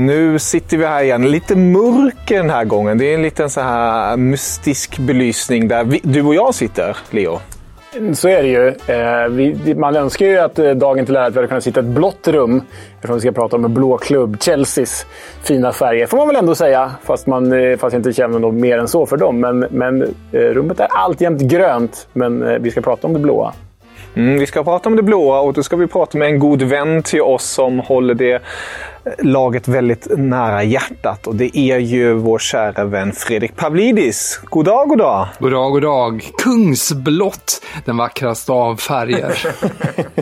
[0.00, 1.30] Nu sitter vi här igen.
[1.30, 2.98] Lite mörker den här gången.
[2.98, 7.38] Det är en liten så här mystisk belysning där vi, du och jag sitter, Leo.
[8.14, 8.68] Så är det ju.
[8.68, 11.80] Eh, vi, man önskar ju att eh, dagen till ära att vi hade kunnat sitta
[11.80, 12.62] i ett blått rum.
[12.94, 14.42] Eftersom vi ska prata om en blå klubb.
[14.42, 15.06] Chelseas
[15.42, 16.90] fina färger, får man väl ändå säga.
[17.04, 19.40] Fast, man, eh, fast inte känner något mer än så för dem.
[19.40, 20.02] Men, men
[20.32, 22.08] eh, rummet är alltjämt grönt.
[22.12, 23.52] Men vi ska prata om det blåa.
[24.14, 26.62] Mm, vi ska prata om det blåa och då ska vi prata med en god
[26.62, 28.42] vän till oss som håller det
[29.18, 31.26] laget väldigt nära hjärtat.
[31.26, 34.40] Och det är ju vår kära vän Fredrik Pavlidis.
[34.44, 35.28] God dag, god dag!
[35.38, 36.30] God dag, god dag.
[36.38, 39.38] Kungsblått, den vackraste av färger.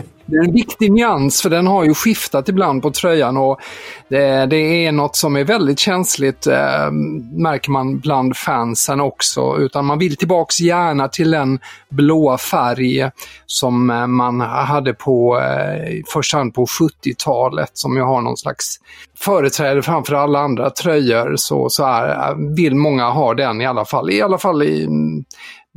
[0.29, 3.59] Det är en viktig nyans för den har ju skiftat ibland på tröjan och
[4.07, 6.91] det, det är något som är väldigt känsligt eh,
[7.31, 9.57] märker man bland fansen också.
[9.59, 13.11] Utan man vill tillbaks gärna till den blåa färg
[13.45, 18.37] som eh, man hade på eh, i första hand på 70-talet som ju har någon
[18.37, 18.79] slags
[19.17, 24.11] företräde framför alla andra tröjor så, så är, vill många ha den i alla fall.
[24.11, 24.87] I alla fall i,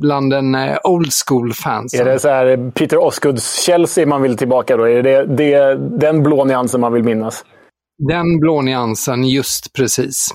[0.01, 2.01] bland den eh, old school-fansen.
[2.01, 4.89] Är det så här Peter Osgoods Chelsea man vill tillbaka då?
[4.89, 7.45] Är det, det den blå nyansen man vill minnas?
[8.09, 10.33] Den blå nyansen, just precis.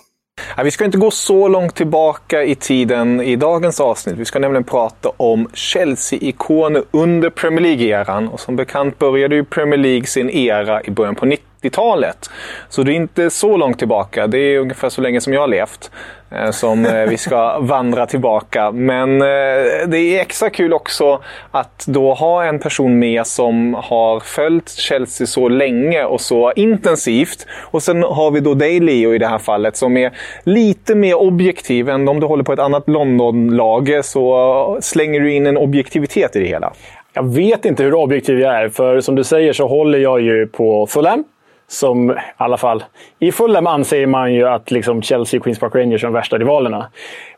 [0.56, 4.16] Ja, vi ska inte gå så långt tillbaka i tiden i dagens avsnitt.
[4.16, 8.28] Vi ska nämligen prata om Chelsea-ikoner under Premier League-eran.
[8.28, 12.30] Och som bekant började ju Premier League sin era i början på 90-talet.
[12.68, 14.26] Så det är inte så långt tillbaka.
[14.26, 17.58] Det är ungefär så länge som jag har levt eh, Eh, som eh, vi ska
[17.58, 18.70] vandra tillbaka.
[18.70, 24.20] Men eh, det är extra kul också att då ha en person med som har
[24.20, 27.46] följt Chelsea så länge och så intensivt.
[27.70, 30.12] Och sen har vi då dig Leo i det här fallet som är
[30.44, 35.46] lite mer objektiv än om du håller på ett annat London-lag så slänger du in
[35.46, 36.72] en objektivitet i det hela.
[37.12, 40.46] Jag vet inte hur objektiv jag är, för som du säger så håller jag ju
[40.46, 41.24] på Fulham.
[41.68, 42.84] Som i alla fall,
[43.18, 46.38] i Fulham anser man ju att liksom Chelsea och Queens Park Rangers är de värsta
[46.38, 46.86] rivalerna.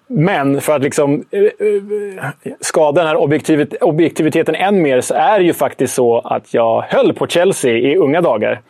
[0.06, 2.30] Men för att liksom, eh, eh,
[2.60, 6.82] skada den här objektivit objektiviteten än mer så är det ju faktiskt så att jag
[6.82, 8.60] höll på Chelsea i unga dagar.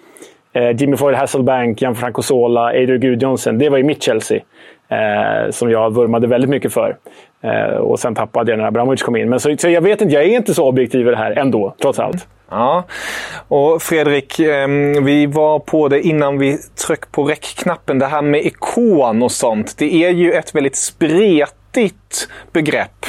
[0.53, 3.59] Eh, Jimmy Floyd Hasselbank, Gianfranco Sola, Adrian Gudjohnsen.
[3.59, 4.41] Det var ju mitt Chelsea.
[4.91, 6.97] Eh, som jag vurmade väldigt mycket för.
[7.43, 9.29] Eh, och sen tappade jag när Abramovic kom in.
[9.31, 11.75] Men så, så jag vet inte, jag är inte så objektiv i det här ändå,
[11.83, 12.27] trots allt.
[12.51, 12.85] Ja,
[13.49, 17.99] och Fredrik, ehm, vi var på det innan vi tryckte på räckknappen.
[17.99, 19.79] Det här med ikon och sånt.
[19.79, 23.07] Det är ju ett väldigt spretigt begrepp.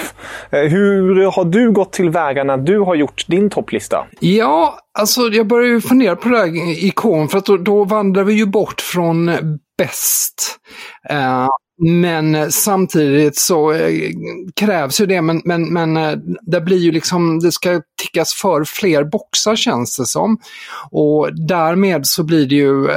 [0.49, 4.05] Eh, Hur har du gått tillväga när du har gjort din topplista?
[4.19, 6.47] Ja, alltså jag börjar ju fundera på det här
[6.85, 9.31] ikon, för att då, då vandrar vi ju bort från
[9.77, 10.57] bäst.
[11.09, 11.47] Eh,
[11.83, 14.11] men eh, samtidigt så eh,
[14.55, 18.63] krävs ju det, men, men, men eh, det blir ju liksom, det ska tickas för
[18.63, 20.37] fler boxar känns det som.
[20.91, 22.87] Och därmed så blir det ju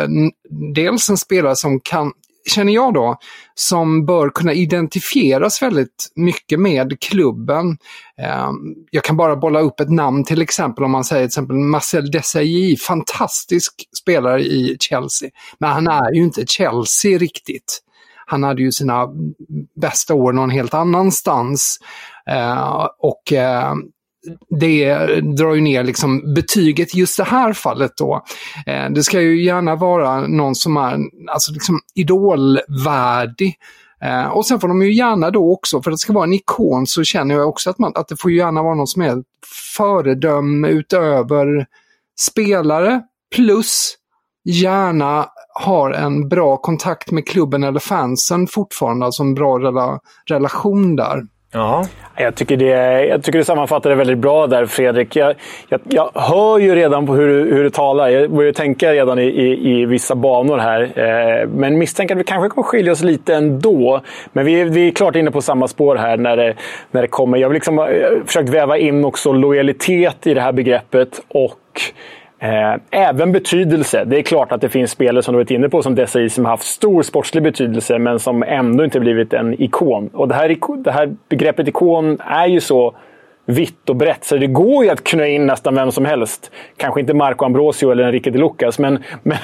[0.74, 2.12] dels en spelare som kan
[2.46, 3.16] känner jag då,
[3.54, 7.76] som bör kunna identifieras väldigt mycket med klubben.
[8.90, 12.10] Jag kan bara bolla upp ett namn till exempel om man säger till exempel Marcel
[12.10, 13.72] Desailly, fantastisk
[14.02, 15.30] spelare i Chelsea.
[15.58, 17.84] Men han är ju inte Chelsea riktigt.
[18.26, 19.08] Han hade ju sina
[19.80, 21.78] bästa år någon helt annanstans.
[22.30, 23.74] Eh, och eh,
[24.60, 28.24] det drar ju ner liksom betyget just det här fallet då.
[28.66, 30.98] Eh, det ska ju gärna vara någon som är
[31.30, 33.54] alltså liksom idolvärdig.
[34.02, 36.32] Eh, och sen får de ju gärna då också, för att det ska vara en
[36.32, 39.22] ikon, så känner jag också att, man, att det får gärna vara någon som är
[39.76, 41.66] föredöme utöver
[42.20, 43.02] spelare.
[43.34, 43.94] Plus
[44.44, 50.96] gärna har en bra kontakt med klubben eller fansen fortfarande, alltså en bra rela relation
[50.96, 51.22] där.
[51.54, 51.84] Ja.
[52.16, 55.16] Jag tycker, det, jag tycker det sammanfattar det väldigt bra där, Fredrik.
[55.16, 55.34] Jag,
[55.68, 58.08] jag, jag hör ju redan på hur, hur du talar.
[58.08, 60.82] Jag börjar tänka redan i, i, i vissa banor här.
[60.82, 64.00] Eh, men misstänker att vi kanske kommer skilja oss lite ändå.
[64.32, 66.54] Men vi, vi är klart inne på samma spår här när det,
[66.90, 67.38] när det kommer.
[67.38, 67.86] Jag har liksom eh,
[68.26, 71.80] försökt väva in också lojalitet i det här begreppet och
[72.44, 74.04] Eh, även betydelse.
[74.04, 76.44] Det är klart att det finns spelare som du varit inne på som Desai som
[76.44, 80.08] har haft stor sportslig betydelse men som ändå inte blivit en ikon.
[80.08, 82.94] Och det här, det här begreppet ikon är ju så
[83.46, 84.24] vitt och brett.
[84.24, 86.50] Så det går ju att knö in nästan vem som helst.
[86.76, 88.98] Kanske inte Marco Ambrosio eller Enrique de Lucas, men...
[89.22, 89.38] men,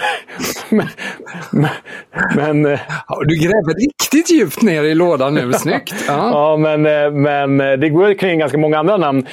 [0.71, 0.87] men,
[1.51, 1.71] men,
[2.37, 2.81] men eh,
[3.27, 5.53] du gräver riktigt djupt ner i lådan nu.
[5.53, 5.95] Snyggt!
[6.09, 9.27] Ja, ja men, eh, men eh, det går att knö in ganska många andra namn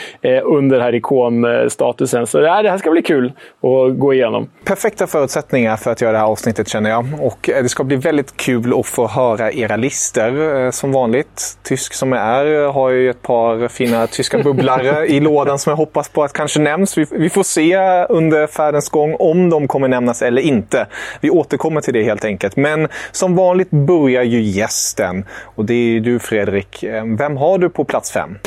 [0.44, 2.28] under här ikonstatusen.
[2.28, 4.50] Så det här ska bli kul att gå igenom.
[4.66, 7.06] Perfekta förutsättningar för att göra det här avsnittet känner jag.
[7.22, 11.58] Och det ska bli väldigt kul att få höra era listor som vanligt.
[11.64, 15.60] Tysk som jag är har ju ett par fina tyska bubblor bubblare eh, i lådan
[15.60, 16.98] som jag hoppas på att kanske nämns.
[16.98, 17.78] Vi, vi, får se
[18.10, 20.88] under färdens gång om de kommer nämnas eller inte.
[21.22, 22.56] Vi återkommer till det helt enkelt.
[22.56, 25.26] Men som vanligt börjar ju gästen.
[25.56, 26.84] Och det är ju du Fredrik.
[26.84, 28.38] Ehm, vem har du på plats fem?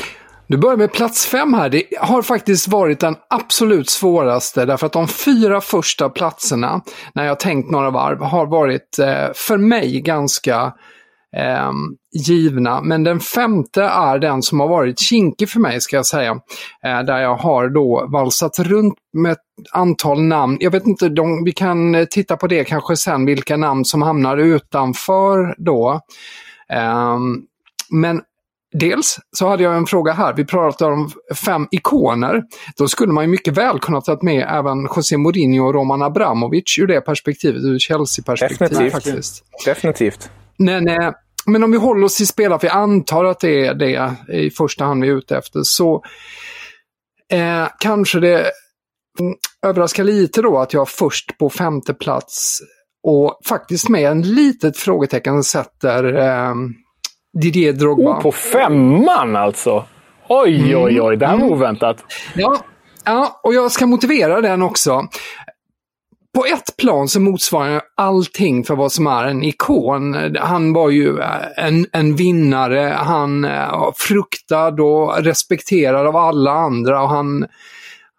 [0.47, 1.69] Du börjar med plats fem här.
[1.69, 6.81] Det har faktiskt varit den absolut svåraste därför att de fyra första platserna,
[7.13, 10.73] när jag tänkt några varv, har varit eh, för mig ganska
[11.37, 11.71] eh,
[12.13, 12.81] givna.
[12.81, 16.31] Men den femte är den som har varit kinkig för mig ska jag säga.
[16.85, 19.39] Eh, där jag har då valsat runt med ett
[19.71, 20.57] antal namn.
[20.59, 24.37] Jag vet inte, de, vi kan titta på det kanske sen, vilka namn som hamnar
[24.37, 26.01] utanför då.
[26.69, 27.19] Eh,
[27.89, 28.21] men
[28.73, 32.43] Dels så hade jag en fråga här, vi pratade om fem ikoner.
[32.77, 36.77] Då skulle man ju mycket väl kunna ta med även José Mourinho och Roman Abramovic
[36.79, 38.91] ur det perspektivet, ur Chelsea-perspektiv Definitivt.
[38.91, 39.43] faktiskt.
[39.65, 40.29] Definitivt.
[40.61, 41.11] Men, eh,
[41.45, 44.49] men om vi håller oss till spelare, för jag antar att det är det i
[44.49, 46.03] första hand vi är ute efter, så
[47.33, 48.51] eh, kanske det
[49.65, 52.61] överraskar lite då att jag först på femte plats
[53.03, 56.53] och faktiskt med en litet frågetecken sätter eh,
[57.41, 58.17] Didier Drogba.
[58.17, 59.85] Oh, på femman alltså?
[60.27, 61.53] Oj, oj, oj, det här var mm.
[61.53, 61.97] oväntat.
[62.35, 62.57] Ja,
[63.05, 65.07] ja, och jag ska motivera den också
[66.33, 70.35] på ett plan så motsvarar allting för vad som är en ikon.
[70.35, 76.51] Han var ju eh, en, en vinnare, han var eh, fruktad och respekterad av alla
[76.51, 77.45] andra och han,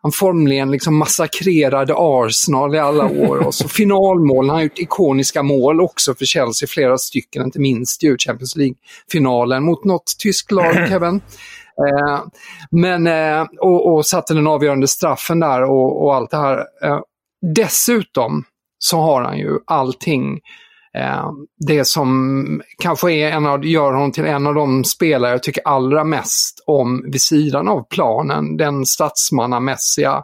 [0.02, 3.46] han formligen liksom massakrerade Arsenal i alla år.
[3.46, 8.02] Och så finalmål, han har gjort ikoniska mål också för Chelsea, flera stycken, inte minst
[8.02, 11.20] ju Champions League-finalen mot något tyskt lag, Kevin.
[11.78, 12.20] Eh,
[12.70, 16.58] men, eh, och, och satte den avgörande straffen där och, och allt det här.
[16.82, 17.00] Eh,
[17.54, 18.44] Dessutom
[18.78, 20.40] så har han ju allting
[20.94, 21.30] eh,
[21.66, 25.68] det som kanske är en av, gör honom till en av de spelare jag tycker
[25.68, 28.56] allra mest om vid sidan av planen.
[28.56, 30.22] Den statsmannamässiga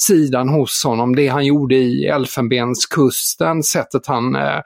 [0.00, 1.16] sidan hos honom.
[1.16, 4.56] Det han gjorde i Elfenbenskusten, sättet han eh,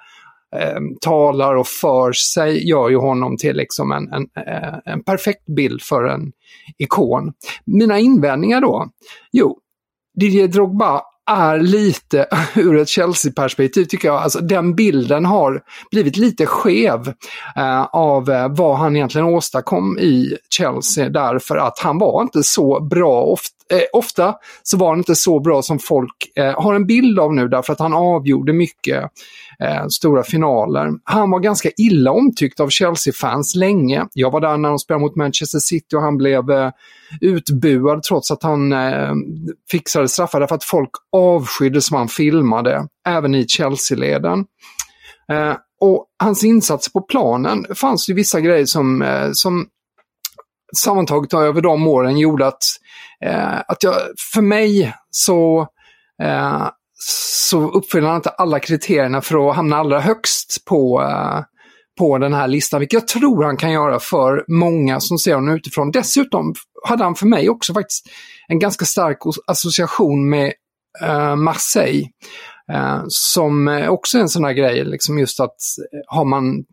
[0.56, 5.46] eh, talar och för sig gör ju honom till liksom en, en, eh, en perfekt
[5.46, 6.32] bild för en
[6.78, 7.32] ikon.
[7.64, 8.88] Mina invändningar då?
[9.32, 9.58] Jo,
[10.20, 16.47] Didier Drogba är lite, ur ett Chelsea-perspektiv tycker jag, alltså den bilden har blivit lite
[16.47, 17.12] skev
[17.57, 22.81] eh, av eh, vad han egentligen åstadkom i Chelsea därför att han var inte så
[22.81, 23.54] bra ofta.
[23.71, 27.35] Eh, ofta så var han inte så bra som folk eh, har en bild av
[27.35, 29.02] nu därför att han avgjorde mycket
[29.61, 30.90] eh, stora finaler.
[31.04, 34.06] Han var ganska illa omtyckt av Chelsea-fans länge.
[34.14, 36.71] Jag var där när de spelade mot Manchester City och han blev eh,
[37.21, 39.12] utbuad trots att han eh,
[39.71, 44.44] fixade straffar därför att folk avskydde som han filmade, även i Chelsea-leden.
[45.33, 49.66] Eh, och hans insats på planen fanns ju vissa grejer som, eh, som
[50.78, 52.62] sammantaget över de åren gjorde att,
[53.25, 53.95] eh, att jag,
[54.35, 55.66] för mig så,
[56.23, 56.69] eh,
[57.49, 61.40] så uppfyller han inte alla kriterierna för att hamna allra högst på, eh,
[61.99, 65.54] på den här listan, vilket jag tror han kan göra för många som ser honom
[65.54, 65.90] utifrån.
[65.90, 66.54] Dessutom
[66.88, 68.07] hade han för mig också faktiskt
[68.49, 70.52] en ganska stark association med
[71.02, 72.09] eh, Marseille.
[72.73, 75.56] Uh, som också är en sån här grej, liksom just att
[76.06, 76.64] har man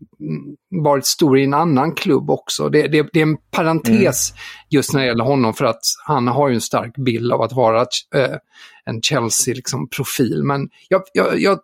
[0.83, 2.69] varit stor i en annan klubb också.
[2.69, 4.39] Det, det, det är en parentes mm.
[4.69, 7.53] just när det gäller honom för att han har ju en stark bild av att
[7.53, 8.36] vara uh,
[8.86, 9.55] en Chelsea-profil.
[9.55, 11.60] Liksom, Men jag, jag, jag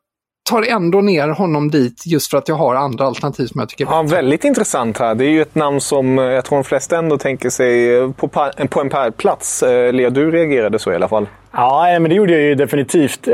[0.50, 3.84] tar ändå ner honom dit just för att jag har andra alternativ som jag tycker
[3.84, 4.16] är bättre.
[4.16, 5.16] Ja, väldigt intressant här.
[5.16, 8.28] Det är ju ett namn som jag tror de flesta ändå tänker sig på,
[8.70, 9.64] på en pärlplats.
[9.92, 11.28] Lea, du reagerade så i alla fall.
[11.52, 13.28] Ja, men det gjorde jag ju definitivt.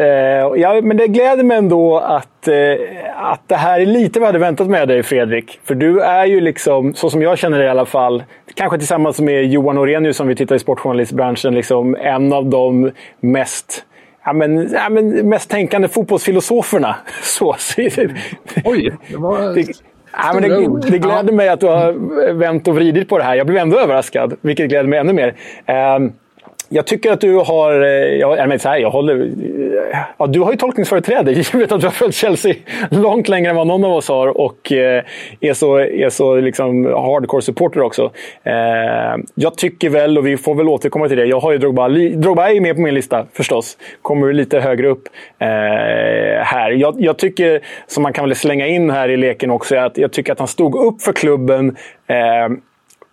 [0.57, 2.47] Ja, men det gläder mig ändå att,
[3.15, 5.59] att det här är lite vad jag hade väntat med dig, Fredrik.
[5.63, 8.23] För du är ju liksom, så som jag känner dig i alla fall,
[8.55, 13.85] kanske tillsammans med Johan Orenius som vi tittar i sportjournalistbranschen, liksom en av de mest
[14.25, 16.95] ja, men, ja, men mest tänkande fotbollsfilosoferna.
[17.21, 17.55] Så.
[18.65, 19.55] Oj, det var...
[19.55, 19.67] Det,
[20.11, 21.93] ja, men det, det gläder mig att du har
[22.33, 23.35] vänt och vridit på det här.
[23.35, 25.35] Jag blev ändå överraskad, vilket gläder mig ännu mer.
[25.97, 26.13] Um,
[26.73, 27.81] jag tycker att du har...
[27.81, 31.31] Eh, jag, men så här, jag håller, eh, ja, du har ju tolkningsföreträde.
[31.53, 32.55] givet att du har följt Chelsea
[32.91, 35.03] långt längre än vad någon av oss har och eh,
[35.39, 38.11] är så, är så liksom hardcore supporter också.
[38.43, 38.53] Eh,
[39.35, 41.89] jag tycker väl, och vi får väl återkomma till det, jag har ju Drogba.
[41.89, 43.77] Drogba är med på min lista förstås.
[44.01, 45.03] Kommer lite högre upp
[45.39, 45.47] eh,
[46.43, 46.71] här.
[46.71, 50.13] Jag, jag, tycker, som man kan väl slänga in här i leken också, att jag
[50.13, 51.77] tycker att han stod upp för klubben
[52.07, 52.57] eh,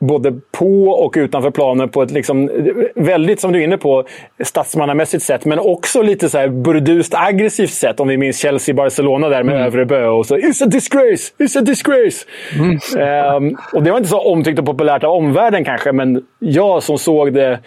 [0.00, 2.50] både på och utanför planen på ett liksom,
[2.94, 4.04] väldigt, som du är inne på,
[4.44, 5.44] statsmannamässigt sätt.
[5.44, 8.00] Men också lite så här burdust aggressivt sätt.
[8.00, 9.66] Om vi minns Chelsea-Barcelona där med mm.
[9.66, 11.32] övre bö och så “It's a disgrace!
[11.38, 12.26] It's a disgrace!”
[12.58, 12.78] mm.
[13.36, 16.98] um, Och det var inte så omtyckt och populärt av omvärlden kanske, men jag som
[16.98, 17.58] såg det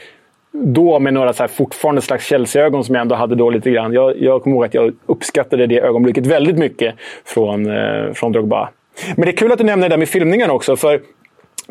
[0.54, 3.94] då med några så här fortfarande slags Chelsea-ögon som jag ändå hade då lite grann.
[3.94, 8.70] Jag, jag kommer ihåg att jag uppskattade det ögonblicket väldigt mycket från, eh, från Drogba.
[9.16, 10.76] Men det är kul att du nämner det där med filmningen också.
[10.76, 11.02] För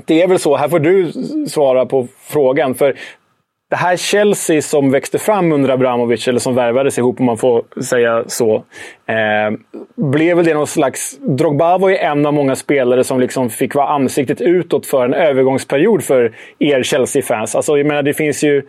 [0.04, 1.12] det är väl så, här får du
[1.48, 2.74] svara på frågan.
[2.74, 2.94] För
[3.70, 7.82] det här Chelsea som växte fram under Abramovic, eller som värvades ihop om man får
[7.82, 8.54] säga så.
[9.06, 9.58] Eh,
[9.96, 11.18] blev väl det någon slags...
[11.18, 15.14] Drogba var ju en av många spelare som liksom fick vara ansiktet utåt för en
[15.14, 17.54] övergångsperiod för er Chelsea-fans.
[17.54, 18.62] Alltså, jag menar, det finns ju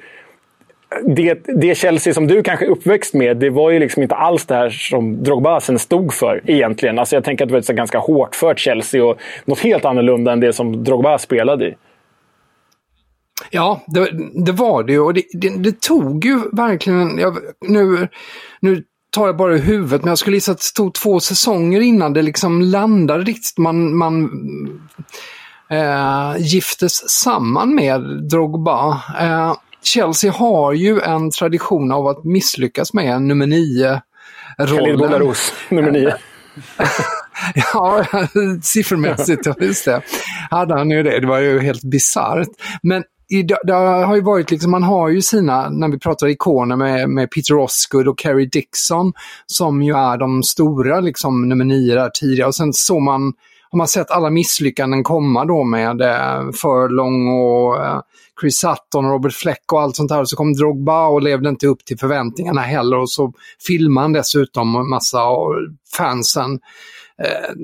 [1.16, 4.46] det, det Chelsea som du kanske är uppväxt med, det var ju liksom inte alls
[4.46, 7.00] det här som Drogba sen stod för egentligen.
[7.00, 10.40] Alltså jag tänker att det var ett ganska hårtfört Chelsea och något helt annorlunda än
[10.40, 11.76] det som Drogba spelade i.
[13.52, 14.10] Ja, det,
[14.46, 15.00] det var det ju.
[15.00, 17.20] Och det, det, det, tog ju verkligen...
[17.20, 18.08] Jag, nu,
[18.60, 21.82] nu tar jag bara i huvudet, men jag skulle gissa att det tog två säsonger
[21.82, 23.58] innan det liksom landade riktigt.
[23.58, 24.30] Man, man
[25.70, 29.02] äh, giftes samman med Drogba.
[29.20, 29.54] Äh,
[29.84, 34.02] Chelsea har ju en tradition av att misslyckas med nummer nio
[34.60, 35.10] rollen.
[35.10, 35.36] Khalid
[35.70, 36.14] nummer nio.
[37.74, 38.06] ja,
[38.62, 40.02] siffermässigt, just det.
[40.50, 41.20] Hade han ju det.
[41.20, 42.48] Det var ju helt bisarrt.
[42.84, 43.04] Men
[43.64, 47.32] det har ju varit liksom, man har ju sina, när vi pratar ikoner med, med
[47.32, 49.14] Peter Osgood och Kerry Dixon,
[49.46, 52.48] som ju är de stora liksom nummer nio där tidigare.
[52.48, 53.34] Och sen såg man,
[53.74, 58.02] har man sett alla misslyckanden komma då med eh, Furlong och eh,
[58.42, 60.26] Chris Sutton och Robert Fleck och allt sånt där.
[60.26, 63.34] Så kom Drogba och levde inte upp till förväntningarna heller och så
[63.68, 65.20] filmade han dessutom massa
[65.98, 66.60] fansen
[67.24, 67.56] eh,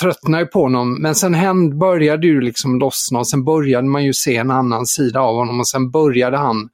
[0.00, 1.02] tröttnade på honom.
[1.02, 4.86] Men sen hände, började ju liksom lossna och sen började man ju se en annan
[4.86, 6.68] sida av honom och sen började han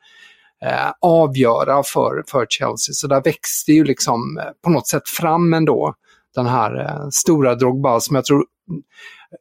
[0.65, 2.93] eh, avgöra för, för Chelsea.
[2.93, 5.95] Så där växte ju liksom eh, på något sätt fram ändå
[6.35, 8.45] den här eh, stora Drogba som jag tror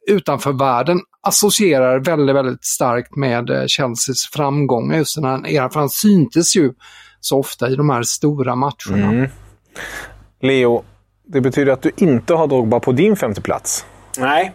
[0.06, 5.70] utanför världen associerar väldigt, väldigt starkt med eh, Chelseas framgångar just den här eran.
[5.70, 6.72] För han syntes ju
[7.20, 9.08] så ofta i de här stora matcherna.
[9.08, 9.30] Mm.
[10.40, 10.84] Leo,
[11.26, 13.86] det betyder att du inte har Drogba på din femte plats.
[14.18, 14.52] Nej.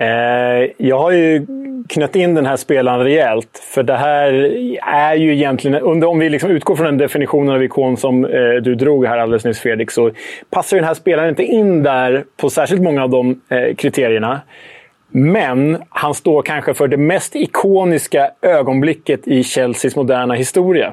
[0.00, 1.46] Eh, jag har ju
[1.88, 3.62] knött in den här spelaren rejält.
[3.74, 4.32] För det här
[4.86, 8.74] är ju egentligen, om vi liksom utgår från den definitionen av ikon som eh, du
[8.74, 10.10] drog här alldeles nyss Fredrik, så
[10.50, 14.40] passar den här spelaren inte in där på särskilt många av de eh, kriterierna.
[15.08, 20.92] Men han står kanske för det mest ikoniska ögonblicket i Chelseas moderna historia.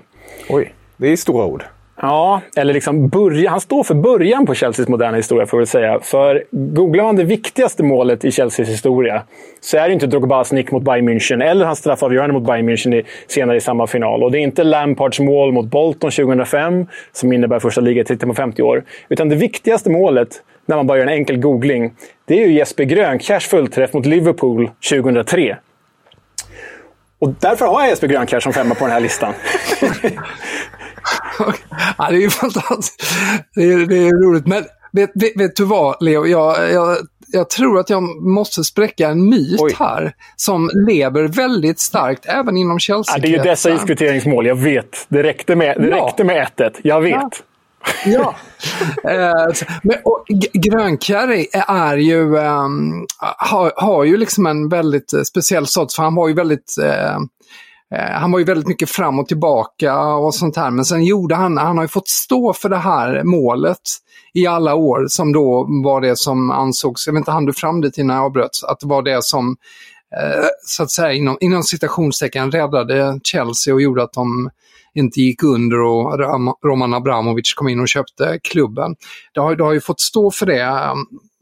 [0.49, 1.63] Oj, det är stora ord.
[2.01, 5.67] Ja, eller liksom börja, han står för början på Chelseas moderna historia får jag väl
[5.67, 5.99] säga.
[5.99, 9.23] För googlar man det viktigaste målet i Chelseas historia
[9.61, 12.95] så är det inte Drogbas nick mot Bayern München eller hans straffavgörande mot Bayern München
[12.95, 14.23] i, senare i samma final.
[14.23, 18.61] Och det är inte Lampards mål mot Bolton 2005 som innebär första ligatiteln på 50
[18.61, 18.83] år.
[19.09, 20.29] Utan det viktigaste målet
[20.65, 21.93] när man bara gör en enkel googling,
[22.25, 25.57] det är ju Jesper Grönkjärs fullträff mot Liverpool 2003.
[27.19, 29.33] Och därför har jag Jesper Grönkjär som femma på den här listan.
[31.97, 33.15] ja, det är ju fantastiskt.
[33.55, 34.47] Det är, det är roligt.
[34.47, 36.25] Men vet, vet, vet, du vad, Leo?
[36.25, 39.75] Jag, jag, jag tror att jag måste spräcka en myt Oj.
[39.79, 44.55] här som lever väldigt starkt även inom chelsea ja, Det är ju dessa iskvitteringsmål, jag
[44.55, 45.05] vet.
[45.09, 46.05] Det räckte med, det ja.
[46.05, 47.15] räckte med 1 jag vet.
[47.15, 47.31] Ja.
[48.05, 48.35] ja.
[49.03, 49.53] Eh,
[49.83, 49.97] men,
[50.53, 56.15] Grönkärr är ju, um, har, har ju liksom en väldigt eh, speciell sorts, för han
[56.15, 57.19] var ju väldigt uh,
[57.95, 60.71] Eh, han var ju väldigt mycket fram och tillbaka och sånt här.
[60.71, 63.81] Men sen gjorde han, han har ju fått stå för det här målet
[64.33, 67.81] i alla år som då var det som ansågs, jag vet inte, han du fram
[67.81, 69.57] dit innan jag avbröt, att det var det som
[70.21, 74.49] eh, så att säga inom, inom citationstecken räddade Chelsea och gjorde att de
[74.93, 76.19] inte gick under och
[76.65, 78.95] Roman Abramovic kom in och köpte klubben.
[79.33, 80.93] Det har, det har ju fått stå för det eh,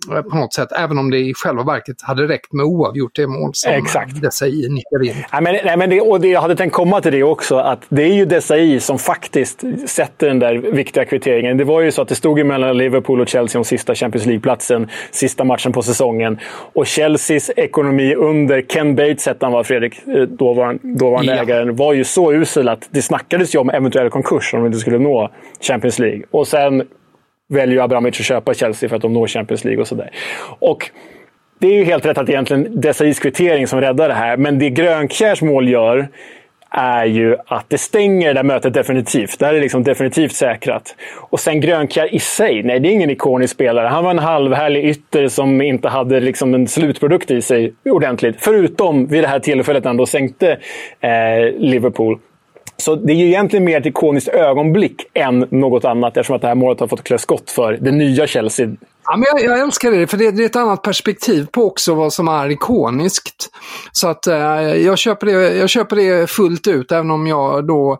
[0.05, 3.51] på något sätt, även om det i själva verket hade räckt med oavgjort det mål
[3.53, 4.21] som Exakt.
[4.21, 5.25] Desai nickar in.
[5.33, 7.85] Nej, men, nej, men det, och det, jag hade tänkt komma till det också, att
[7.89, 11.57] det är ju Desai som faktiskt sätter den där viktiga kvitteringen.
[11.57, 14.89] Det var ju så att det stod mellan Liverpool och Chelsea om sista Champions League-platsen,
[15.12, 16.39] sista matchen på säsongen.
[16.74, 21.41] Och Chelseas ekonomi under Ken Bates, hette han var, Fredrik, eh, dåvarande, dåvarande ja.
[21.41, 24.79] ägaren, var ju så usel att det snackades ju om eventuell konkurs om de inte
[24.79, 25.31] skulle nå
[25.62, 26.24] Champions League.
[26.31, 26.83] Och sen
[27.50, 30.12] väljer Abramovic att köpa Chelsea för att de når Champions League och sådär.
[30.60, 30.92] Och
[31.60, 34.70] det är ju helt rätt att egentligen Desais kvittering som räddar det här, men det
[34.70, 36.08] Grönkjärs mål gör
[36.78, 39.40] är ju att det stänger det där mötet definitivt.
[39.40, 40.96] Det här är liksom definitivt säkrat.
[41.30, 43.88] Och sen Grönkjär i sig, nej det är ingen ikonisk spelare.
[43.88, 48.36] Han var en halvhärlig ytter som inte hade liksom en slutprodukt i sig ordentligt.
[48.40, 50.52] Förutom vid det här tillfället när han då sänkte
[51.00, 52.20] eh, Liverpool.
[52.77, 56.48] Så det är ju egentligen mer ett ikoniskt ögonblick än något annat eftersom att det
[56.48, 58.70] här målet har fått klä skott för det nya Chelsea.
[59.08, 61.96] Ja, men jag, jag älskar det, för det, det, är ett annat perspektiv på också
[61.96, 63.50] vad som är ikoniskt.
[63.91, 64.36] Så att eh,
[64.75, 68.00] jag, köper det, jag köper det fullt ut, även om jag då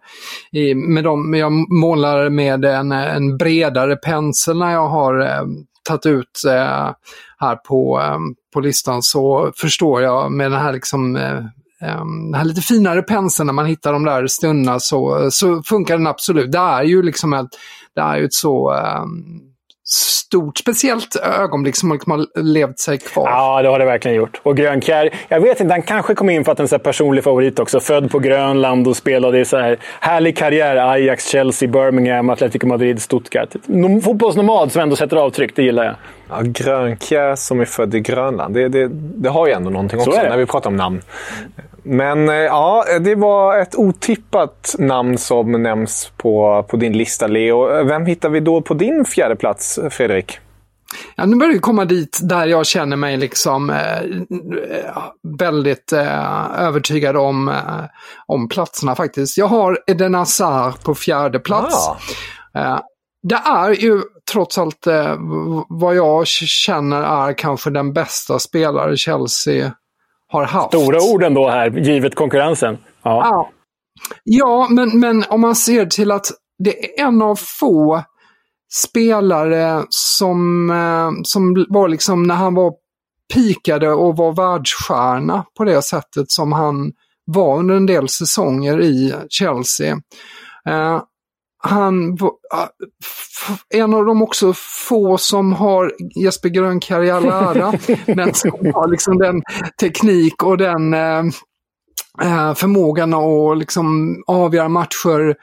[0.52, 1.52] i, med dem, jag
[1.82, 5.46] målar med en, en bredare pensel när jag har eh,
[5.86, 6.92] tagit ut eh,
[7.38, 8.18] här på, eh,
[8.54, 11.44] på listan så förstår jag med den här liksom eh,
[11.82, 15.98] um, den här lite finare penseln när man hittar de där stunna så, så funkar
[15.98, 16.52] den absolut.
[16.52, 17.50] Det är ju liksom ett,
[17.96, 19.42] det är ju ett så um,
[19.88, 23.30] stort, speciellt ögonblick som liksom har levt sig kvar.
[23.30, 24.42] Ja, det har det verkligen gjort.
[24.44, 27.24] Och Grönkär, jag vet inte, han kanske kom in för att han är en personlig
[27.24, 27.80] favorit också.
[27.80, 30.76] Född på Grönland och spelade i så här härlig karriär.
[30.76, 33.50] Ajax, Chelsea, Birmingham, Atletico Madrid, Stuttgart.
[34.04, 35.96] Fotbollsnomad som ändå sätter avtryck, det gillar jag.
[36.30, 40.12] Ja, Grönkär som är född i Grönland, det, det, det har ju ändå någonting också
[40.12, 41.02] när vi pratar om namn.
[41.84, 47.84] Men eh, ja, det var ett otippat namn som nämns på, på din lista, Leo.
[47.84, 50.40] Vem hittar vi då på din fjärde plats, Fredrik?
[51.16, 54.02] Ja, nu börjar vi komma dit där jag känner mig liksom eh,
[55.40, 57.86] väldigt eh, övertygad om, eh,
[58.26, 59.38] om platserna faktiskt.
[59.38, 61.90] Jag har Eden Hazard på fjärde plats.
[62.54, 62.60] Ah.
[62.60, 62.80] Eh,
[63.24, 65.16] det är ju trots allt eh,
[65.70, 69.74] vad jag känner är kanske den bästa spelare Chelsea
[70.28, 70.68] har haft.
[70.68, 72.78] Stora orden då här, givet konkurrensen.
[73.04, 73.50] Ja, ja.
[74.24, 76.28] ja men, men om man ser till att
[76.64, 78.04] det är en av få
[78.74, 82.74] spelare som, eh, som var liksom när han var
[83.34, 86.92] pikade och var världsstjärna på det sättet som han
[87.26, 89.92] var under en del säsonger i Chelsea.
[90.70, 91.02] Eh,
[91.66, 92.32] han var
[93.74, 94.54] en av de också
[94.88, 97.74] få som har Jesper Grönkär i all ära,
[98.16, 99.42] men som har liksom den
[99.80, 101.24] teknik och den eh,
[102.22, 105.36] eh, förmågan att liksom avgöra matcher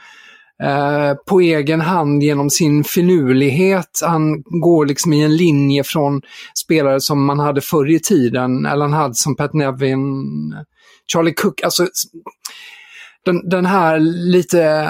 [0.63, 4.01] eh, på egen hand genom sin finurlighet.
[4.05, 6.23] Han går liksom i en linje från
[6.65, 10.25] spelare som man hade förr i tiden, eller han hade som Pat Nevin,
[11.13, 11.87] Charlie Cook, alltså
[13.25, 13.99] den, den här
[14.31, 14.89] lite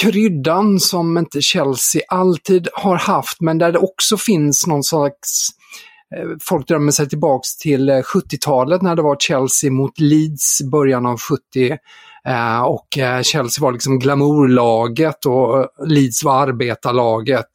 [0.00, 5.48] kryddan som inte Chelsea alltid har haft, men där det också finns någon slags
[6.16, 11.06] eh, Folk drömmer sig tillbaks till eh, 70-talet när det var Chelsea mot Leeds början
[11.06, 11.78] av 70
[12.28, 17.50] Eh, och eh, Chelsea var liksom glamourlaget och eh, Leeds var arbetarlaget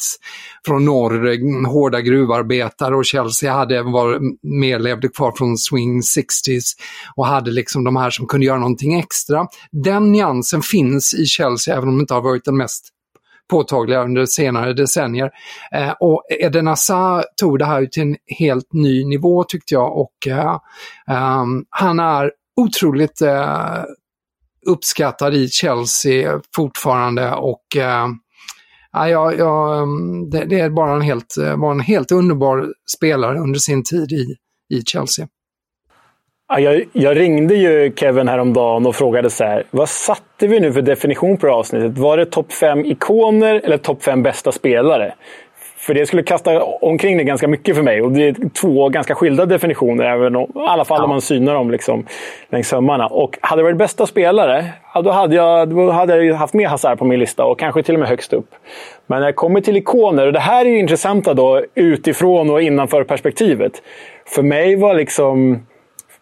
[0.65, 4.19] från norr, mm, hårda gruvarbetare och Chelsea hade var
[4.62, 6.63] mer levde kvar från swing 60s
[7.15, 9.47] och hade liksom de här som kunde göra någonting extra.
[9.71, 12.89] Den nyansen finns i Chelsea även om det inte har varit den mest
[13.49, 15.32] påtagliga under senare decennier.
[15.71, 20.27] Eh, och Eden Hazard tog det här till en helt ny nivå tyckte jag och
[20.27, 20.60] eh,
[21.41, 23.84] um, han är otroligt eh,
[24.67, 28.08] uppskattad i Chelsea fortfarande och eh,
[28.91, 29.86] ja, ja,
[30.32, 34.12] det, det, är bara en helt, eh, var en helt underbar spelare under sin tid
[34.12, 34.36] i,
[34.75, 35.27] i Chelsea.
[36.49, 39.63] Ja, jag, jag, ringde ju Kevin häromdagen och frågade så här.
[39.71, 41.97] Vad satte vi nu för definition på det här avsnittet?
[41.97, 45.13] Var det topp fem ikoner eller topp fem bästa spelare?
[45.88, 48.02] För det skulle kasta omkring det ganska mycket för mig.
[48.02, 51.04] Och det är två ganska skilda definitioner, även om, i alla fall ja.
[51.04, 52.06] om man synar dem liksom,
[52.50, 53.08] längs sömmarna.
[53.08, 56.69] Och hade det varit bästa spelare, ja, då, hade jag, då hade jag haft med
[56.69, 58.50] Hazard på min lista och kanske till och med högst upp.
[59.06, 62.62] Men när det kommer till ikoner, och det här är ju intressanta då utifrån och
[62.62, 63.82] innanför perspektivet.
[64.26, 65.65] För mig var liksom...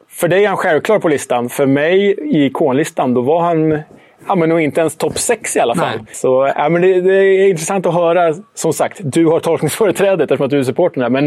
[0.09, 1.49] För dig är han självklar på listan.
[1.49, 3.79] För mig i ikonlistan, då var han
[4.27, 5.97] ja, men nog inte ens topp 6 i alla fall.
[5.97, 6.05] Nej.
[6.13, 8.33] Så ja, men det, det, är intressant att höra.
[8.53, 11.25] Som sagt, du har tolkningsföreträdet eftersom att du är supporten Men...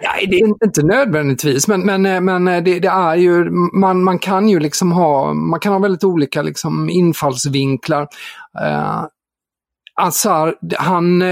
[0.00, 3.50] Ja, det är inte nödvändigtvis, men, men, men det, det, är ju...
[3.72, 8.02] Man, man kan ju liksom ha, man kan ha väldigt olika liksom infallsvinklar.
[8.62, 9.04] Uh,
[9.94, 11.22] Azar, han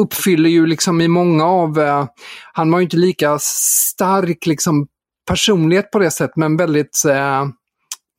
[0.00, 1.78] uppfyller ju liksom i många av...
[1.78, 2.04] Uh,
[2.52, 4.86] han var ju inte lika stark liksom
[5.28, 7.48] personlighet på det sättet, men väldigt uh,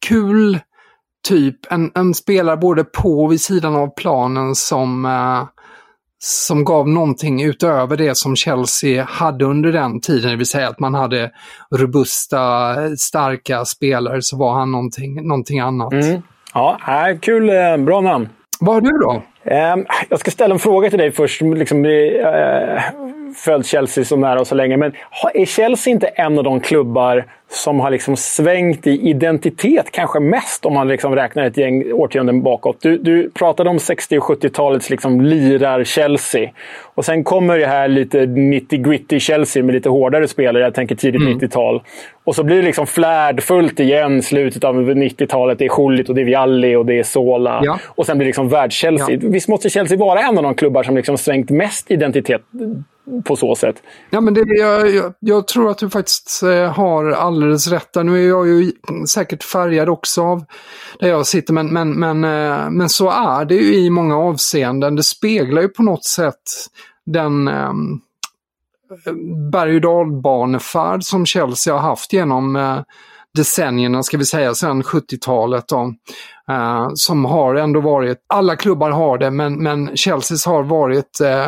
[0.08, 0.60] kul
[1.28, 5.44] typ en, en spelare både på och vid sidan av planen som, eh,
[6.20, 10.32] som gav någonting utöver det som Chelsea hade under den tiden.
[10.32, 11.32] Det vill säga att man hade
[11.76, 15.94] robusta, starka spelare så var han någonting, någonting annat.
[15.94, 16.22] Mm.
[16.54, 16.78] Ja,
[17.22, 17.50] kul.
[17.50, 18.30] Eh, bra namn.
[18.60, 19.24] Vad har du då?
[19.44, 21.42] Ehm, jag ska ställa en fråga till dig först.
[21.42, 22.82] Liksom, äh,
[23.36, 24.78] följt Chelsea så nära och så länge.
[24.78, 24.94] Men
[25.34, 30.66] är Chelsea inte en av de klubbar som har liksom svängt i identitet kanske mest
[30.66, 32.78] om man liksom räknar ett gäng årtionden bakåt?
[32.82, 36.50] Du, du pratade om 60 och 70-talets liksom lirar-Chelsea.
[36.94, 40.64] Och sen kommer det här lite 90-gritty Chelsea med lite hårdare spelare.
[40.64, 41.40] Jag tänker tidigt mm.
[41.40, 41.82] 90-tal.
[42.24, 45.60] Och så blir det liksom flärdfullt igen slutet av 90-talet.
[45.60, 47.62] Det är Schullit och det är Vialli och det är Sola.
[47.64, 47.80] Ja.
[47.86, 49.20] Och sen blir det liksom världs-Chelsea.
[49.22, 49.30] Ja.
[49.32, 52.42] Visst måste Chelsea vara en av de klubbar som liksom svängt mest identitet
[53.26, 53.76] på så sätt.
[54.10, 58.04] Ja, men det, jag, jag, jag tror att du faktiskt eh, har alldeles rätt där.
[58.04, 58.72] Nu är jag ju
[59.08, 60.46] säkert färgad också av
[61.00, 64.96] där jag sitter, men, men, men, eh, men så är det ju i många avseenden.
[64.96, 66.42] Det speglar ju på något sätt
[67.06, 67.74] den eh,
[69.52, 72.80] berg och dalbanefärd som Chelsea har haft genom eh,
[73.38, 75.68] decennierna, ska vi säga, sedan 70-talet.
[75.68, 75.94] Då,
[76.50, 81.46] eh, som har ändå varit, alla klubbar har det, men, men Chelseas har varit eh,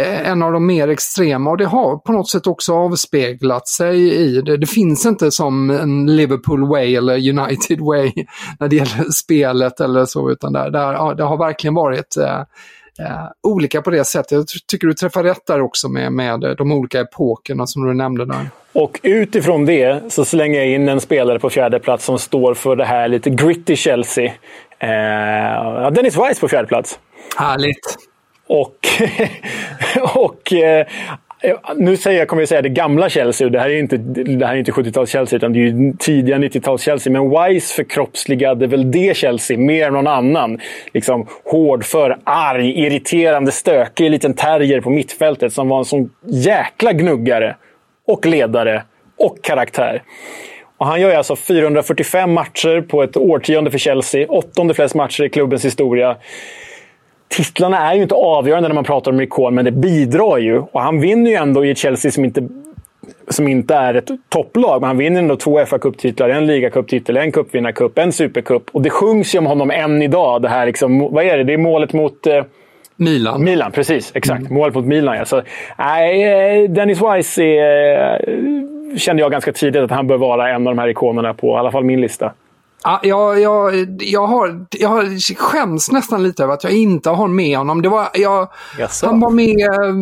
[0.00, 4.14] eh, en av de mer extrema och det har på något sätt också avspeglat sig
[4.14, 4.56] i det.
[4.56, 8.12] Det finns inte som en Liverpool way eller United way
[8.60, 12.42] när det gäller spelet eller så, utan där, där, det har verkligen varit eh,
[12.98, 14.32] eh, olika på det sättet.
[14.32, 18.26] Jag tycker du träffar rätt där också med, med de olika epokerna som du nämnde
[18.26, 18.48] där.
[18.72, 22.76] Och utifrån det så slänger jag in en spelare på fjärde plats som står för
[22.76, 24.32] det här lite gritty Chelsea.
[24.78, 26.98] Eh, Dennis Weiss på fjärde plats.
[27.36, 27.96] Härligt!
[28.46, 28.76] Och,
[30.14, 30.86] och eh,
[31.76, 34.72] nu säger jag, kommer jag säga det gamla Chelsea och det här är inte, inte
[34.72, 37.12] 70-tals Chelsea utan det är ju tidiga 90-tals Chelsea.
[37.12, 40.58] Men Wise förkroppsligade väl det Chelsea mer än någon annan.
[40.94, 47.56] Liksom hårdför, arg, irriterande, stökig liten terrier på mittfältet som var en sån jäkla gnuggare
[48.06, 48.82] och ledare
[49.18, 50.02] och karaktär.
[50.76, 54.26] Och han gör ju alltså 445 matcher på ett årtionde för Chelsea.
[54.28, 56.16] Åttonde flest matcher i klubbens historia.
[57.28, 60.58] Titlarna är ju inte avgörande när man pratar om ikon, men det bidrar ju.
[60.58, 62.48] Och han vinner ju ändå i ett Chelsea som inte,
[63.28, 64.80] som inte är ett topplag.
[64.80, 68.70] Men han vinner ändå två fa Cup-titlar, en ligacuptitel, en cupvinnarcup, en supercup.
[68.72, 70.42] Och det sjungs ju om honom än idag.
[70.42, 71.44] Det här liksom, vad är det?
[71.44, 72.26] Det är målet mot...
[72.26, 72.44] Eh,
[72.96, 73.44] Milan.
[73.44, 74.12] Milan, precis.
[74.14, 74.40] Exakt.
[74.40, 74.54] Mm.
[74.54, 75.24] Målet mot Milan, ja.
[75.24, 75.42] Så,
[75.78, 76.22] nej,
[76.64, 80.74] eh, Dennis Wise är, eh, kände jag ganska tidigt att han bör vara en av
[80.74, 82.32] de här ikonerna på i alla fall min lista.
[82.84, 87.28] Ja, jag, jag, jag, har, jag har skäms nästan lite över att jag inte har
[87.28, 87.82] med honom.
[87.82, 88.48] Det var, jag,
[89.02, 89.60] han var med...
[89.60, 89.94] Eh,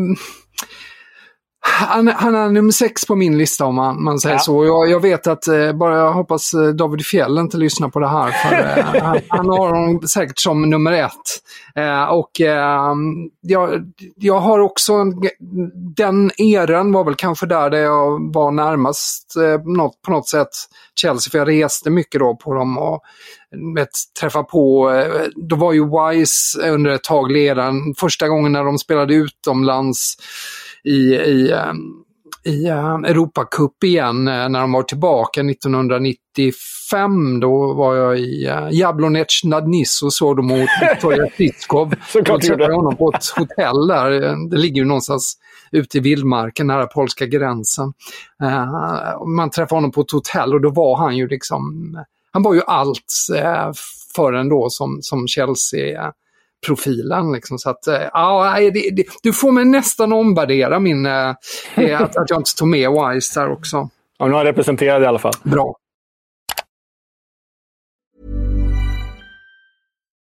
[1.65, 4.41] han, han är nummer sex på min lista om man, man säger ja.
[4.41, 4.65] så.
[4.65, 8.09] Jag, jag, vet att, eh, bara jag hoppas eh, David Fjell inte lyssnar på det
[8.09, 8.31] här.
[8.31, 11.11] För, eh, han, han, har honom säkert som nummer ett.
[11.75, 12.95] Eh, och eh,
[13.41, 15.05] jag, jag har också,
[15.97, 20.49] den eran var väl kanske där, där jag var närmast eh, något, på något sätt
[21.01, 21.31] Chelsea.
[21.31, 23.03] För jag reste mycket då på dem och
[23.77, 23.91] vet,
[24.43, 27.95] på, eh, då var ju Wise under ett tag ledaren.
[27.99, 30.17] Första gången när de spelade utomlands
[30.85, 32.02] i, i, ehm,
[32.45, 37.41] i uh, Europacup igen uh, när de var tillbaka 1995.
[37.41, 41.95] Då var jag i uh, Jablonec Nadnis och såg dem mot Viktoria Zyskov.
[42.09, 44.11] Såklart du träffade honom på ett hotell där.
[44.51, 45.39] Det ligger ju någonstans
[45.73, 47.93] ute i vildmarken nära polska gränsen.
[49.37, 51.95] Man träffade honom på ett hotell och då var han ju liksom,
[52.33, 53.13] han var ju allt
[54.17, 56.13] för en då som, som Chelsea
[56.67, 57.33] profilen.
[57.33, 57.59] Liksom.
[57.59, 61.31] Så att, eh, ja, det, det, du får mig nästan omvärdera min, äh,
[62.01, 63.89] att, att jag inte tog med Wise där också.
[64.19, 65.33] Ja, nu har han representerat i alla fall.
[65.43, 65.77] Bra.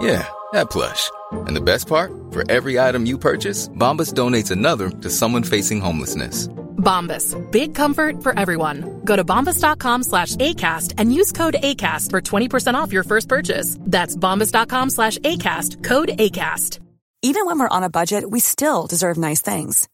[0.00, 1.10] Yeah, that plush.
[1.32, 2.12] And the best part?
[2.30, 6.48] For every item you purchase, Bombas donates another to someone facing homelessness.
[6.84, 7.34] Bombas.
[7.50, 9.00] Big comfort for everyone.
[9.04, 13.78] Go to bombas.com slash ACAST and use code ACAST for 20% off your first purchase.
[13.80, 15.82] That's bombas.com slash ACAST.
[15.82, 16.80] Code ACAST.
[17.22, 19.88] Even when we're on a budget, we still deserve nice things.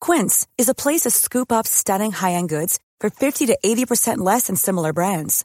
[0.00, 4.48] Quince is a place to scoop up stunning high-end goods for 50 to 80% less
[4.48, 5.44] than similar brands.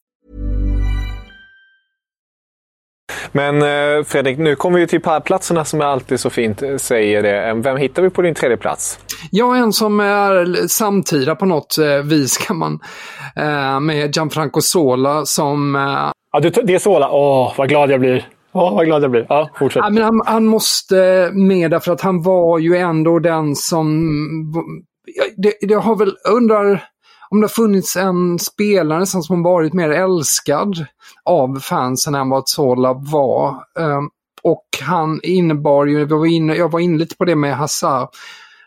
[3.31, 7.23] Men eh, Fredrik, nu kommer vi till pallplatserna som jag alltid så fint eh, säger
[7.23, 7.61] det.
[7.63, 8.99] Vem hittar vi på din tredje plats?
[9.31, 12.79] Ja, en som är samtida på något eh, vis kan man.
[13.35, 15.75] Eh, med Gianfranco Sola som...
[15.75, 17.09] Eh, Ja, du, det är Sola.
[17.11, 18.27] Åh, vad glad jag blir.
[18.53, 19.25] Åh, vad glad jag blir.
[19.29, 19.81] Ja, fortsätt.
[19.83, 24.09] Ja, men han, han måste med därför att han var ju ändå den som...
[25.05, 26.83] Ja, Det, det har väl, undrar
[27.29, 30.85] om det har funnits en spelare som har varit mer älskad
[31.25, 33.49] av fansen än vad Zola var.
[33.79, 34.09] Ehm,
[34.43, 38.09] och han innebar ju, jag var inne, jag var inne lite på det med Hazard,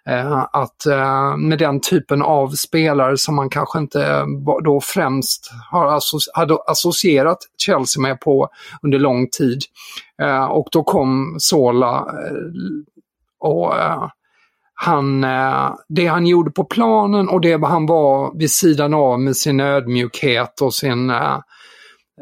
[0.08, 4.26] eh, att eh, med den typen av spelare som man kanske inte eh,
[4.64, 6.00] då främst har
[6.38, 8.48] hade associerat Chelsea med på
[8.82, 9.62] under lång tid.
[10.50, 12.06] Och då kom Sola
[13.40, 13.72] och
[14.74, 15.20] han,
[15.88, 20.60] det han gjorde på planen och det han var vid sidan av med sin ödmjukhet
[20.60, 21.12] och sin,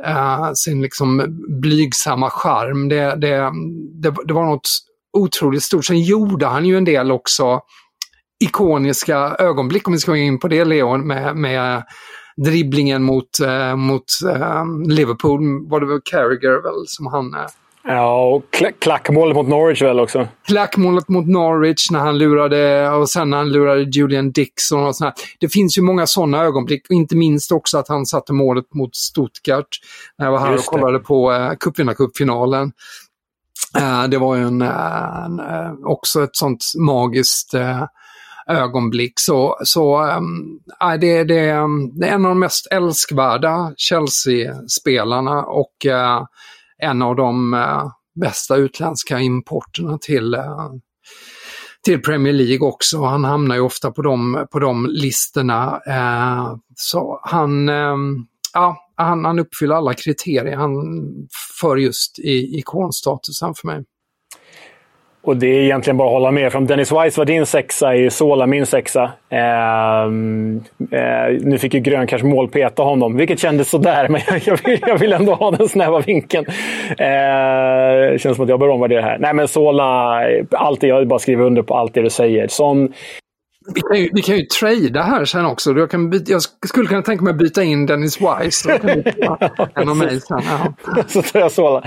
[0.06, 1.24] eh, sin liksom
[1.62, 2.88] blygsamma charm.
[2.88, 3.52] Det, det,
[4.02, 4.68] det, det var något
[5.18, 5.84] otroligt stort.
[5.84, 7.60] Sen gjorde han ju en del också
[8.44, 11.82] ikoniska ögonblick, om vi ska gå in på det Leon, med, med
[12.36, 15.68] dribblingen mot, eh, mot eh, Liverpool.
[15.68, 17.34] Var det väl Carragher väl som han...
[17.34, 17.46] Eh,
[17.84, 20.28] Ja, och kla- klackmålet mot Norwich väl också.
[20.46, 25.12] klackmålet mot Norwich när han lurade och sen när han lurade Julian Dixon och sådär.
[25.40, 26.86] Det finns ju många sådana ögonblick.
[26.88, 29.68] och Inte minst också att han satte målet mot Stuttgart
[30.18, 32.72] när jag var här och kollade på eh, cupvinnarcupfinalen.
[33.78, 37.84] Eh, det var ju en, en, eh, också ett sånt magiskt eh,
[38.46, 39.12] ögonblick.
[39.16, 41.34] Så, så ehm, nej, det, det,
[42.00, 46.22] det är en av de mest älskvärda Chelsea-spelarna och eh,
[46.82, 47.86] en av de eh,
[48.20, 50.70] bästa utländska importerna till, eh,
[51.84, 53.02] till Premier League också.
[53.02, 55.80] Han hamnar ju ofta på de, på de listorna.
[55.86, 57.96] Eh, så han, eh,
[58.52, 60.74] ja, han, han uppfyller alla kriterier han,
[61.60, 63.84] för just i, ikonstatusen för mig.
[65.24, 66.52] Och det är egentligen bara att hålla med.
[66.52, 69.10] För om Dennis Wise var din sexa är ju Sola min sexa.
[69.30, 70.02] Eh,
[71.00, 74.08] eh, nu fick ju Grön kanske målpeta honom, vilket kändes sådär.
[74.08, 76.46] Men jag vill, jag vill ändå ha den snäva vinkeln.
[76.90, 79.18] Eh, känns som att jag bör omvärdera det här.
[79.18, 82.48] Nej, men Sola, allt det, jag bara skriver under på allt det du säger.
[82.48, 82.92] Sån,
[83.74, 85.72] vi kan ju, vi kan ju trada här sen också.
[85.72, 88.72] Jag, kan byta, jag skulle kunna tänka mig att byta in Dennis Wise.
[88.72, 89.02] Då kan
[89.74, 90.40] en av mig sen.
[90.44, 91.02] Ja.
[91.08, 91.84] så tar jag.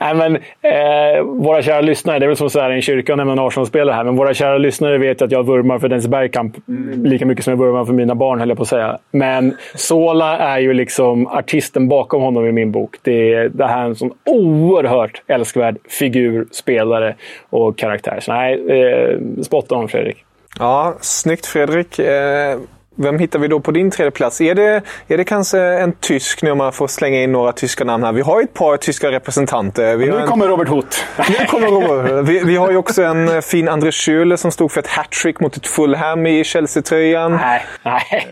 [0.00, 3.12] Nej, men, eh, våra kära lyssnare, det är väl som så här i en kyrka
[3.12, 6.08] att nämna en Arsenal-spelare här, men våra kära lyssnare vet att jag vurmar för Dennis
[6.08, 6.56] Bergkamp
[7.04, 8.98] lika mycket som jag vurmar för mina barn, höll jag på att säga.
[9.10, 12.96] Men Sola är ju liksom artisten bakom honom i min bok.
[13.02, 17.14] Det är, det här är en sån oerhört älskvärd figur, spelare
[17.50, 18.18] och karaktär.
[18.20, 20.24] Så nej, eh, spot on Fredrik.
[20.60, 21.98] Ja, snyggt Fredrik.
[21.98, 22.58] Eh,
[22.96, 24.40] vem hittar vi då på din tredje plats?
[24.40, 27.84] Är det, är det kanske en tysk nu om man får slänga in några tyska
[27.84, 28.12] namn här?
[28.12, 29.96] Vi har ju ett par tyska representanter.
[29.96, 30.96] Nu en- kommer Robert Hoth.
[31.38, 32.28] Nu kommer Robert.
[32.28, 35.40] Vi, vi har ju också en eh, fin André Schürrle som stod för ett hattrick
[35.40, 37.32] mot ett Fulham i Chelsea-tröjan.
[37.32, 38.26] Nej, nej.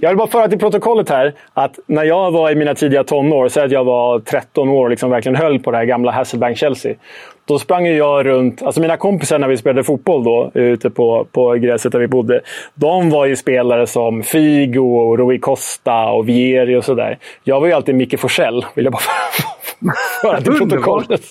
[0.00, 3.48] Jag vill bara föra till protokollet här att när jag var i mina tidiga tonår,
[3.48, 6.94] så att jag var 13 år och liksom verkligen höll på det här gamla Hasselbank-Chelsea.
[7.44, 11.52] Då sprang jag runt, alltså mina kompisar när vi spelade fotboll då, ute på, på
[11.52, 12.40] gräset där vi bodde.
[12.74, 17.18] De var ju spelare som Figo, och Rui Costa och Vieri och sådär.
[17.44, 19.02] Jag var ju alltid Micke Forsell, vill jag bara
[20.22, 21.22] föra till protokollet.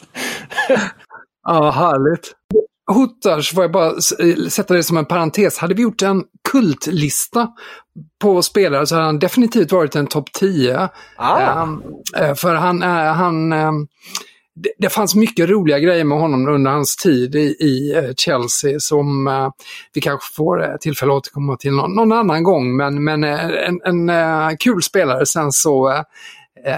[1.44, 2.32] ja, härligt.
[2.94, 4.02] Hooters, får jag bara
[4.50, 5.58] sätta det som en parentes.
[5.58, 7.48] Hade vi gjort en kultlista
[8.22, 10.90] på spelare så hade han definitivt varit en topp 10.
[11.16, 11.64] Ah.
[11.64, 11.84] Um,
[12.36, 13.88] för han, uh, han um,
[14.56, 18.80] det, det, fanns mycket roliga grejer med honom under hans tid i, i uh, Chelsea
[18.80, 19.50] som uh,
[19.94, 22.76] vi kanske får uh, tillfälle att återkomma till någon, någon annan gång.
[22.76, 25.26] Men, men en, en kul spelare.
[25.26, 26.04] Sen så,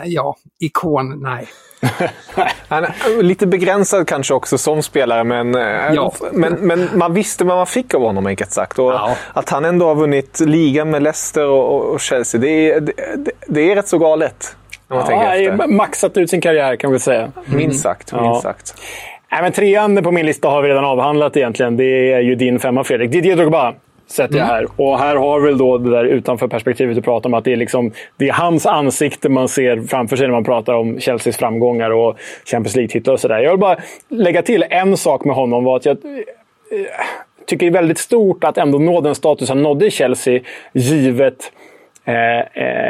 [0.06, 1.50] ja, ikon, nej.
[2.68, 6.14] Han är lite begränsad kanske också som spelare, men, eh, ja.
[6.32, 8.80] men, men man visste vad man fick av honom enkelt sagt.
[8.80, 9.16] Och ja.
[9.34, 12.94] Att han ändå har vunnit ligan med Leicester och, och Chelsea, det är, det,
[13.48, 14.56] det, är rätt så galet.
[14.94, 15.68] Man ja, efter.
[15.68, 17.22] maxat ut sin karriär kan vi säga.
[17.22, 17.58] Mm.
[17.58, 18.14] Minst sagt.
[18.14, 18.76] Minst sagt.
[19.32, 21.78] Nej, men trean på min lista har vi redan avhandlat egentligen.
[21.78, 23.12] Det är ju din femma Fredrik.
[23.12, 23.74] Didier Drogba
[24.08, 24.56] sätter jag mm.
[24.56, 24.68] här.
[24.76, 27.56] Och här har vi då det där utanför perspektivet du pratar om att det är,
[27.56, 31.90] liksom, det är hans ansikte man ser framför sig när man pratar om Chelseas framgångar
[31.90, 33.40] och Champions League-titlar och sådär.
[33.40, 33.78] Jag vill bara
[34.10, 35.64] lägga till en sak med honom.
[35.64, 36.20] var att jag eh,
[37.46, 40.40] tycker det är väldigt stort att ändå nå den status han nådde i Chelsea
[40.74, 41.52] givet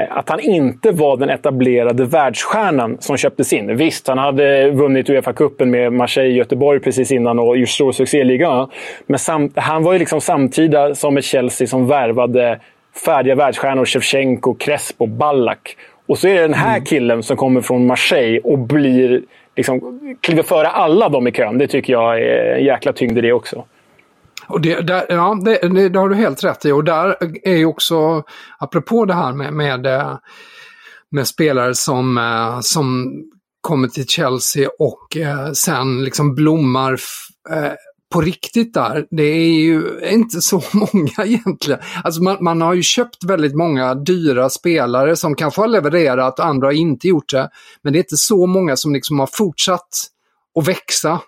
[0.10, 3.78] att han inte var den etablerade världsstjärnan som köptes in.
[3.78, 8.24] Visst, han hade vunnit Uefa-cupen med Marseille Göteborg precis innan och gjort stor succé i
[8.24, 8.70] ligan.
[9.06, 12.60] Men han var ju liksom samtida som ett Chelsea som värvade
[13.06, 13.86] färdiga världsstjärnor.
[13.86, 15.76] Shevchenko, Crespo, Ballack.
[16.06, 16.86] Och så är det den här mm.
[16.86, 19.22] killen som kommer från Marseille och blir
[19.56, 21.58] liksom, kliver före alla dem i kön.
[21.58, 23.66] Det tycker jag är en jäkla tyngd i det också.
[24.48, 26.72] Och det, där, ja, det, det, det, har du helt rätt i.
[26.72, 28.24] Och där är ju också,
[28.58, 30.18] apropå det här med, med, eh,
[31.12, 33.14] med spelare som, eh, som
[33.62, 37.00] kommer till Chelsea och eh, sen liksom blommar
[38.14, 41.80] på riktigt där, det är ju inte så många egentligen.
[42.04, 46.46] Alltså man, man, har ju köpt väldigt många dyra spelare som kanske har levererat och
[46.46, 47.50] andra har inte gjort det.
[47.82, 49.90] Men det är inte så många som liksom har fortsatt
[50.60, 51.22] att växa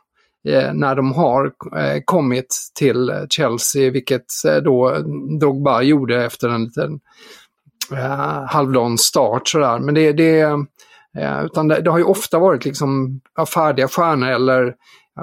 [0.45, 1.45] Eh, när de har
[1.77, 4.97] eh, kommit till eh, Chelsea, vilket eh, då
[5.39, 6.99] Drogba gjorde efter en liten
[7.91, 9.79] eh, halvdan start sådär.
[9.79, 10.39] Men det, det,
[11.17, 13.21] eh, utan det, det, har ju ofta varit liksom
[13.53, 14.73] färdiga stjärnor eller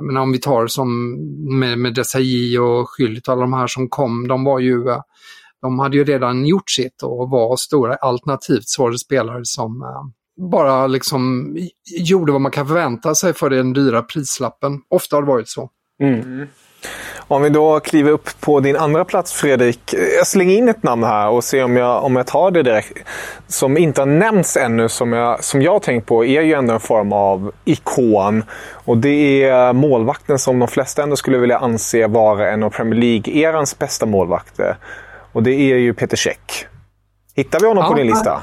[0.01, 1.17] men om vi tar som
[1.59, 5.01] med, med Desailly och Schüldt, alla de här som kom, de var ju eh,
[5.63, 9.83] de hade ju redan gjort sitt och var stora alternativt svåra spelare som
[10.37, 11.55] bara liksom
[11.99, 14.81] gjorde vad man kan förvänta sig för den dyra prislappen.
[14.90, 15.71] Ofta har det varit så.
[16.03, 16.47] Mm.
[17.29, 19.95] Om vi då kliver upp på din andra plats Fredrik.
[20.18, 22.99] Jag slänger in ett namn här och ser om jag, om jag tar det direkt.
[23.47, 26.75] Som inte har nämnts ännu, som jag, som jag har tänkt på, är ju ändå
[26.75, 28.45] en form av ikon.
[28.73, 33.01] Och det är målvakten som de flesta ändå skulle vilja anse vara en av Premier
[33.01, 34.77] League-erans bästa målvakter.
[35.33, 36.66] Och det är ju Peter Cech.
[37.35, 38.42] Hittar vi honom ja, på din lista?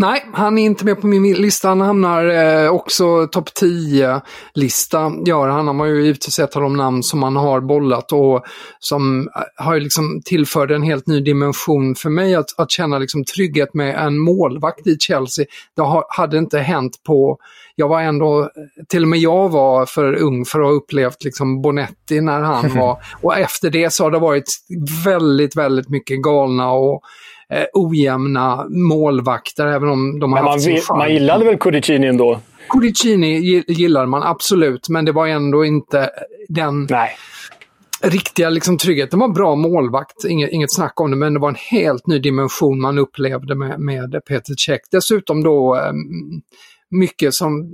[0.00, 1.68] Nej, han är inte med på min lista.
[1.68, 5.12] Han hamnar eh, också topp 10-lista.
[5.26, 5.66] Gör han.
[5.66, 8.44] Han har ju givetvis ett av de namn som han har bollat och
[8.78, 13.24] som eh, har liksom tillfört en helt ny dimension för mig att, att känna liksom
[13.24, 15.44] trygghet med en målvakt i Chelsea.
[15.76, 17.38] Det har, hade inte hänt på
[17.76, 18.50] jag var ändå,
[18.88, 22.74] till och med jag var för ung för att ha upplevt liksom Bonetti när han
[22.78, 24.44] var, och efter det så har det varit
[25.04, 27.02] väldigt, väldigt mycket galna och
[27.50, 32.06] eh, ojämna målvakter, även om de har men haft man, sin Man gillade väl Cudicini
[32.06, 32.40] ändå?
[32.68, 36.10] Cudicini gillade man absolut, men det var ändå inte
[36.48, 37.10] den Nej.
[38.02, 39.18] riktiga liksom, tryggheten.
[39.18, 42.06] Det var en bra målvakt, inget, inget snack om det, men det var en helt
[42.06, 44.80] ny dimension man upplevde med, med Peter Cech.
[44.90, 45.92] Dessutom då eh,
[46.90, 47.72] mycket som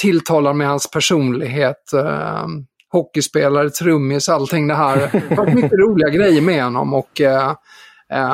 [0.00, 1.92] tilltalar med hans personlighet.
[1.92, 2.46] Eh,
[2.92, 4.96] hockeyspelare, trummis, allting det här.
[4.96, 7.52] Det har varit mycket roliga grejer med honom och Eh,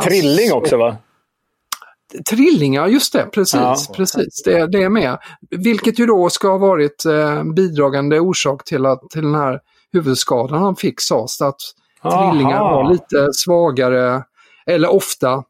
[0.04, 0.96] Trilling också va?
[2.30, 3.60] Trillingar, just det, precis.
[3.60, 3.76] Ja.
[3.96, 5.18] precis det, det är med.
[5.50, 9.60] Vilket ju då ska ha varit eh, bidragande orsak till, att, till den här
[9.92, 11.60] huvudskadan han fick sades att
[12.02, 12.32] Aha.
[12.32, 14.22] trillingar har lite svagare,
[14.66, 15.44] eller ofta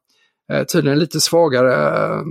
[0.52, 2.22] eh, tydligen lite svagare eh,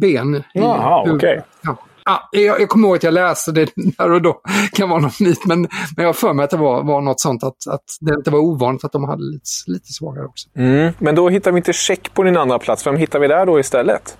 [0.00, 0.42] ben.
[0.54, 1.14] Jaha, okej.
[1.14, 1.40] Okay.
[1.62, 1.76] Ja.
[2.08, 4.40] Ah, jag, jag kommer ihåg att jag läste det där och då,
[4.72, 7.20] kan vara något nytt, men, men jag har för mig att det var, var något
[7.20, 10.48] sånt att, att det inte var ovanligt att de hade lite, lite svagare också.
[10.56, 12.86] Mm, men då hittar vi inte check på din andra plats.
[12.86, 14.18] Vem hittar vi där då istället?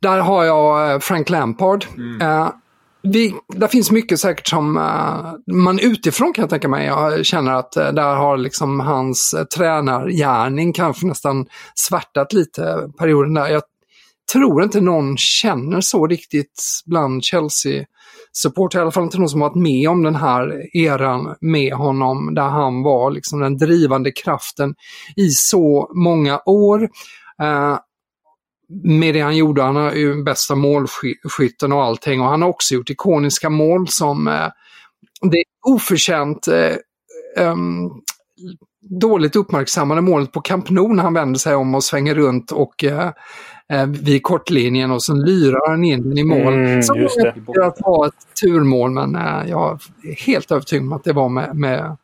[0.00, 1.84] Där har jag eh, Frank Lampard.
[1.96, 2.22] Mm.
[2.22, 2.48] Uh,
[3.02, 7.52] vi, där finns mycket säkert som uh, man utifrån kan jag tänka mig jag känner
[7.52, 13.48] att uh, där har liksom hans uh, tränargärning kanske nästan svärtat lite perioden där.
[13.48, 13.62] Jag
[14.32, 17.84] tror inte någon känner så riktigt bland Chelsea
[18.32, 22.34] support, i alla fall inte någon som varit med om den här eran med honom,
[22.34, 24.74] där han var liksom den drivande kraften
[25.16, 26.82] i så många år.
[27.42, 27.78] Uh,
[28.84, 32.74] med det han gjorde, han är ju bästa målskytten och allting och han har också
[32.74, 34.48] gjort ikoniska mål som eh,
[35.20, 36.76] det är oförtjänt eh,
[37.36, 37.90] um,
[39.00, 42.84] dåligt uppmärksammade målet på Camp Nou när han vänder sig om och svänger runt och
[42.84, 43.10] eh,
[43.72, 46.54] eh, vid kortlinjen och sen lyrar han in den i mål.
[46.54, 47.08] Mm, som
[47.46, 51.28] jag att vara ett turmål men eh, jag är helt övertygad om att det var
[51.28, 51.96] med, med,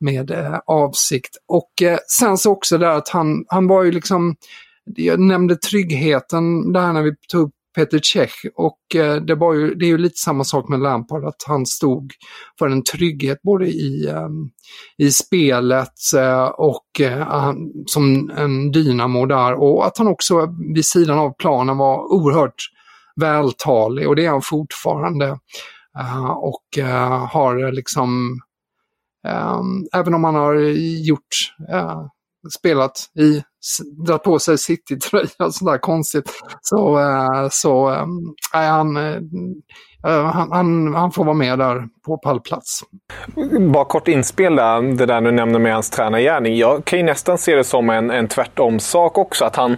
[0.00, 1.36] med eh, avsikt.
[1.48, 4.36] Och eh, sen så också där att han, han var ju liksom,
[4.84, 9.74] jag nämnde tryggheten där när vi tog upp Peter Cech och eh, det, var ju,
[9.74, 12.12] det är ju lite samma sak med Lampard, att han stod
[12.58, 14.28] för en trygghet både i, eh,
[14.98, 16.86] i spelet eh, och
[17.86, 22.62] som en dynamo där och att han också vid sidan av planen var oerhört
[23.20, 25.38] vältalig och det är han fortfarande.
[26.36, 26.78] Och
[27.30, 28.40] har liksom,
[29.92, 30.54] även om han har
[31.06, 31.54] gjort
[32.58, 33.42] spelat i,
[34.06, 36.32] dra på sig City-tröja sådär konstigt.
[36.60, 38.08] Så, äh, så ehm,
[38.54, 39.16] nej, han, eh,
[40.06, 42.80] eh, han, han, han, får vara med där på pallplats.
[43.72, 46.56] Bara kort inspel där, det där du nämnde med hans tränargärning.
[46.56, 49.44] Jag kan ju nästan se det som en, en tvärtom-sak också.
[49.44, 49.76] Att han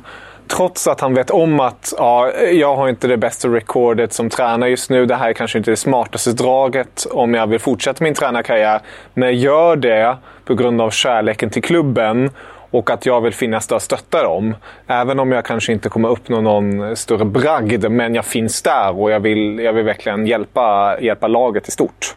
[0.49, 4.71] trots att han vet om att ja, jag har inte det bästa rekordet som tränare
[4.71, 5.07] just nu.
[5.07, 8.81] Det här är kanske inte det smartaste draget om jag vill fortsätta min tränarkarriär.
[9.15, 12.31] Men jag gör det på grund av kärleken till klubben
[12.71, 14.57] och att jag vill finnas där och stötta dem.
[14.87, 19.11] Även om jag kanske inte kommer uppnå någon större bragd, men jag finns där och
[19.11, 22.17] jag vill, jag vill verkligen hjälpa, hjälpa laget i stort.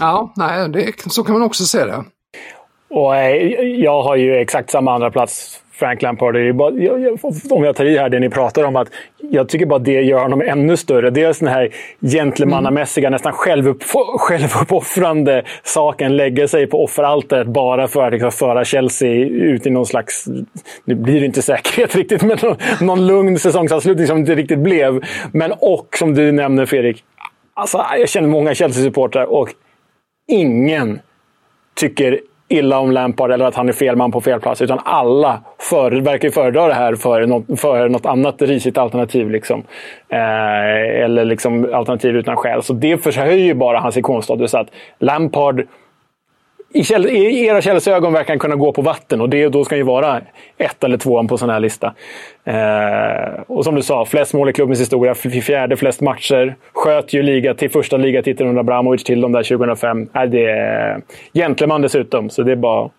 [0.00, 2.04] Ja, nej, det, så kan man också se det.
[2.90, 6.36] Och eh, jag har ju exakt samma andra plats Frank Lampard.
[6.36, 6.70] Är bara,
[7.50, 10.20] om jag tar i här det ni pratar om, att jag tycker bara det gör
[10.20, 11.10] honom ännu större.
[11.10, 11.68] Dels den här
[12.00, 13.12] gentlemannamässiga, mm.
[13.12, 13.82] nästan självupp,
[14.18, 16.16] självuppoffrande saken.
[16.16, 20.26] Lägga sig på offeraltaret bara för att liksom, föra Chelsea ut i någon slags,
[20.84, 24.58] nu blir det inte säkerhet riktigt, men någon, någon lugn säsongsavslutning som det inte riktigt
[24.58, 25.04] blev.
[25.32, 27.04] Men och, som du nämner Fredrik,
[27.54, 29.48] alltså, jag känner många Chelsea-supportrar och
[30.28, 31.00] ingen
[31.74, 32.20] tycker
[32.50, 34.62] illa om Lampard eller att han är fel man på fel plats.
[34.62, 39.30] Utan alla för, verkar föredra det här för något, för något annat risigt alternativ.
[39.30, 39.62] Liksom.
[40.08, 42.62] Eh, eller liksom alternativ utan skäl.
[42.62, 44.54] Så det förhöjer ju bara hans ikonstatus.
[44.54, 45.66] Att Lampard
[46.72, 49.64] i, käll, i era källors ögon verkar han kunna gå på vatten och det, då
[49.64, 50.20] ska han ju vara
[50.58, 51.94] ett eller tvåan på sån här lista.
[52.44, 56.56] Eh, och som du sa, flest mål i klubbens historia, fjärde flest matcher.
[56.72, 60.08] Sköt ju liga till första ligatiteln under Abramovic till de där 2005.
[60.14, 61.00] Äh, det är
[61.34, 62.90] gentleman dessutom, så det är bara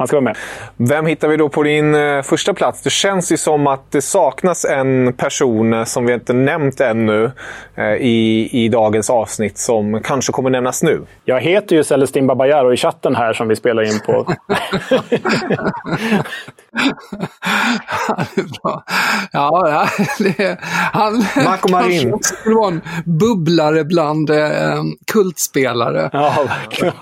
[0.00, 0.36] han ska vara med.
[0.76, 2.82] Vem hittar vi då på din eh, första plats?
[2.82, 7.30] Det känns ju som att det saknas en person eh, som vi inte nämnt ännu
[7.74, 11.02] eh, i, i dagens avsnitt som kanske kommer nämnas nu.
[11.24, 14.26] Jag heter ju Celestin Babayaro i chatten här som vi spelar in på.
[19.32, 19.86] ja,
[20.18, 20.58] det,
[20.92, 22.18] han Marco Marin.
[22.22, 24.82] skulle vara en bubblare bland eh,
[25.12, 26.10] kultspelare.
[26.12, 26.94] Ja, verkligen.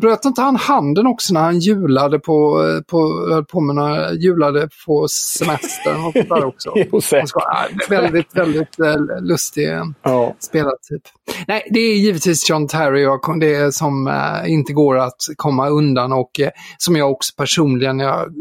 [0.00, 5.08] Bröt inte han handen också när han julade på, på, på med några, julade på
[5.08, 6.74] semestern och där också.
[7.26, 7.40] ska,
[7.88, 9.68] väldigt, väldigt äh, lustig
[10.02, 10.36] ja.
[10.38, 11.02] spelartyp.
[11.46, 16.12] Nej, det är givetvis John Terry och det som äh, inte går att komma undan
[16.12, 18.34] och äh, som jag också personligen jag,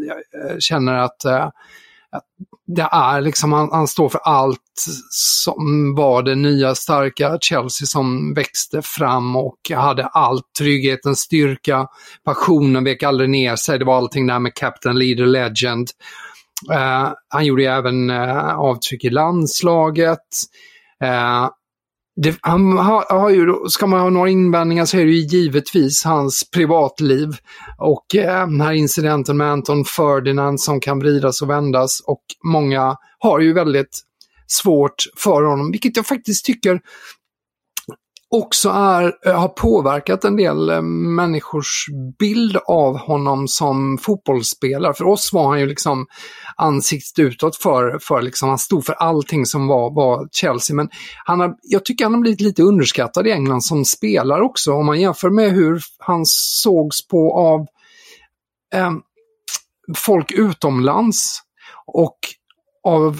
[0.50, 1.26] jag känner att
[2.68, 4.60] det är liksom, han, han, står för allt
[5.10, 10.44] som var det nya starka Chelsea som växte fram och hade allt.
[10.60, 11.88] Tryggheten, styrka,
[12.26, 13.80] passionen vek aldrig ner sig.
[13.80, 15.88] Det var allting där med Captain, Leader, Legend.
[16.72, 20.28] Uh, han gjorde även uh, avtryck i landslaget.
[21.04, 21.50] Uh,
[22.22, 26.04] det, han har, har ju, ska man ha några invändningar så är det ju givetvis
[26.04, 27.28] hans privatliv
[27.78, 32.96] och eh, den här incidenten med Anton Ferdinand som kan vridas och vändas och många
[33.20, 34.02] har ju väldigt
[34.48, 36.80] svårt för honom, vilket jag faktiskt tycker
[38.30, 41.86] också är, eh, har påverkat en del eh, människors
[42.20, 44.94] bild av honom som fotbollsspelare.
[44.94, 46.06] För oss var han ju liksom
[46.56, 50.76] ansiktet utåt för, för liksom, han stod för allting som var, var Chelsea.
[50.76, 50.90] Men
[51.26, 54.72] han har, jag tycker han har blivit lite underskattad i England som spelare också.
[54.72, 57.60] Om man jämför med hur han sågs på av
[58.74, 58.92] eh,
[59.96, 61.42] folk utomlands
[61.86, 62.18] och
[62.84, 63.20] av,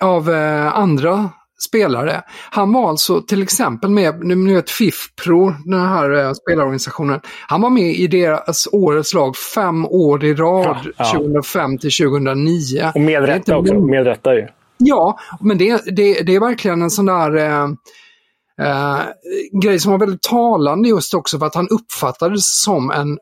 [0.00, 1.30] av eh, andra
[1.62, 2.22] spelare.
[2.50, 7.70] Han var alltså till exempel med, nu vet FIFPro, den här eh, spelarorganisationen, han var
[7.70, 11.12] med i deras årets lag fem år i rad, Ja, ja.
[11.12, 12.92] 2005 till 2009.
[12.94, 13.74] Och med rätta också.
[13.74, 14.46] Med rätta ju.
[14.78, 17.64] Ja, men det, det, det är verkligen en sån där eh,
[18.60, 19.00] eh,
[19.62, 23.18] grej som var väldigt talande just också för att han uppfattades som en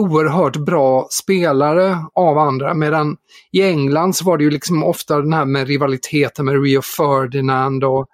[0.00, 2.74] oerhört bra spelare av andra.
[2.74, 3.16] Medan
[3.52, 7.84] i England så var det ju liksom ofta den här med rivaliteten med Rio Ferdinand
[7.84, 8.06] och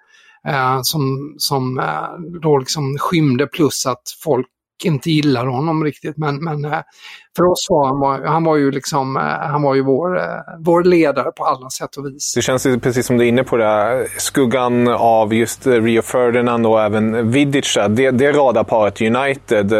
[0.47, 4.47] eh, som, som eh, då liksom skymde plus att folk
[4.83, 6.17] inte gillar honom riktigt.
[6.17, 6.79] Men, men eh,
[7.37, 10.23] för oss var han, var, han var ju liksom, eh, han var ju vår, eh,
[10.59, 12.33] vår ledare på alla sätt och vis.
[12.35, 16.01] Det känns ju precis som du är inne på det, här, skuggan av just Rio
[16.01, 17.77] Ferdinand och även Vidic.
[17.89, 19.71] Det, det radarparet United,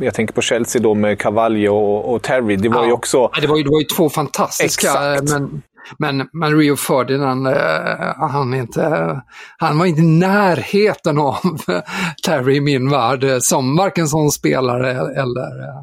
[0.00, 2.94] jag tänker på Chelsea då med Cavallo och, och Terry, det var ju Ja.
[2.94, 3.16] också...
[3.32, 5.30] Ja, Det var ju, det var ju två fantastiska, Exakt.
[5.32, 5.62] men,
[5.98, 9.20] men, men Rio Ferdinand, eh, han, inte,
[9.58, 11.36] han var inte i närheten av
[12.24, 15.82] Terry i min värld, eh, som varken som spelare eller eh,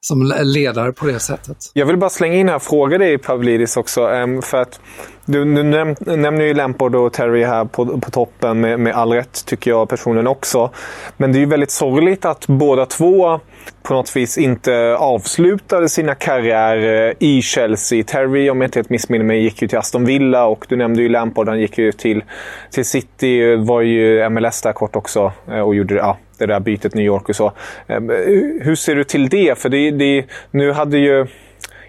[0.00, 1.56] som ledare på det sättet.
[1.72, 4.00] Jag vill bara slänga in här och fråga dig Pavlidis också.
[4.00, 4.80] Ehm, för att
[5.24, 9.12] du, du näm nämner ju Lampard och Terry här på, på toppen med, med all
[9.12, 10.70] rätt, tycker jag personligen också.
[11.16, 13.40] Men det är ju väldigt sorgligt att båda två
[13.82, 18.04] på något vis inte avslutade sina karriärer i Chelsea.
[18.04, 21.02] Terry, om jag inte helt missminner mig, gick ju till Aston Villa och du nämnde
[21.02, 22.24] ju Lampard, han gick ju till,
[22.70, 26.94] till City, var ju MLS där kort också eh, och gjorde ja, det där bytet
[26.94, 27.52] New York och så.
[27.86, 28.08] Ehm,
[28.60, 29.58] hur ser du till det?
[29.58, 31.26] För det, det, nu hade ju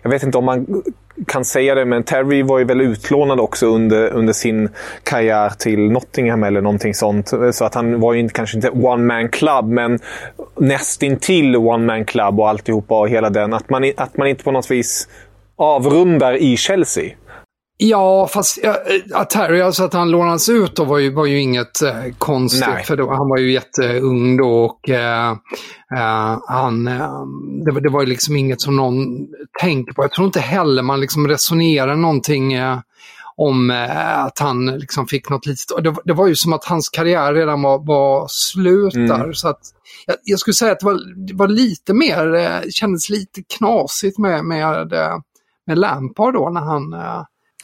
[0.02, 0.84] jag vet inte om man
[1.28, 4.70] kan säga det, men Terry var ju väl utlånad också under, under sin
[5.04, 7.34] karriär till Nottingham eller någonting sånt.
[7.52, 10.00] Så att han var ju inte, kanske inte one man club, men
[10.58, 13.54] nästintill one man club och alltihopa och hela den.
[13.54, 15.08] Att man, att man inte på något vis
[15.56, 17.12] avrundar i Chelsea.
[17.84, 21.40] Ja, fast ja, ja, Terry, alltså att han lånades ut då var ju, var ju
[21.40, 22.68] inget eh, konstigt.
[22.68, 22.84] Nej.
[22.84, 25.30] För då, han var ju jätteung då och eh,
[25.98, 27.10] eh, han, eh,
[27.66, 29.06] det, var- det var ju liksom inget som någon
[29.62, 30.04] tänker på.
[30.04, 32.80] Jag tror inte heller man liksom resonerar någonting eh,
[33.36, 35.84] om eh, att han liksom fick något litet...
[35.84, 39.34] Det, var- det var ju som att hans karriär redan var, var slut där.
[39.34, 39.60] Så att,
[40.06, 44.18] jag, jag skulle säga att det var, det var lite mer, eh, kändes lite knasigt
[44.18, 45.16] med, med, eh,
[45.68, 46.94] med Lampard då när han...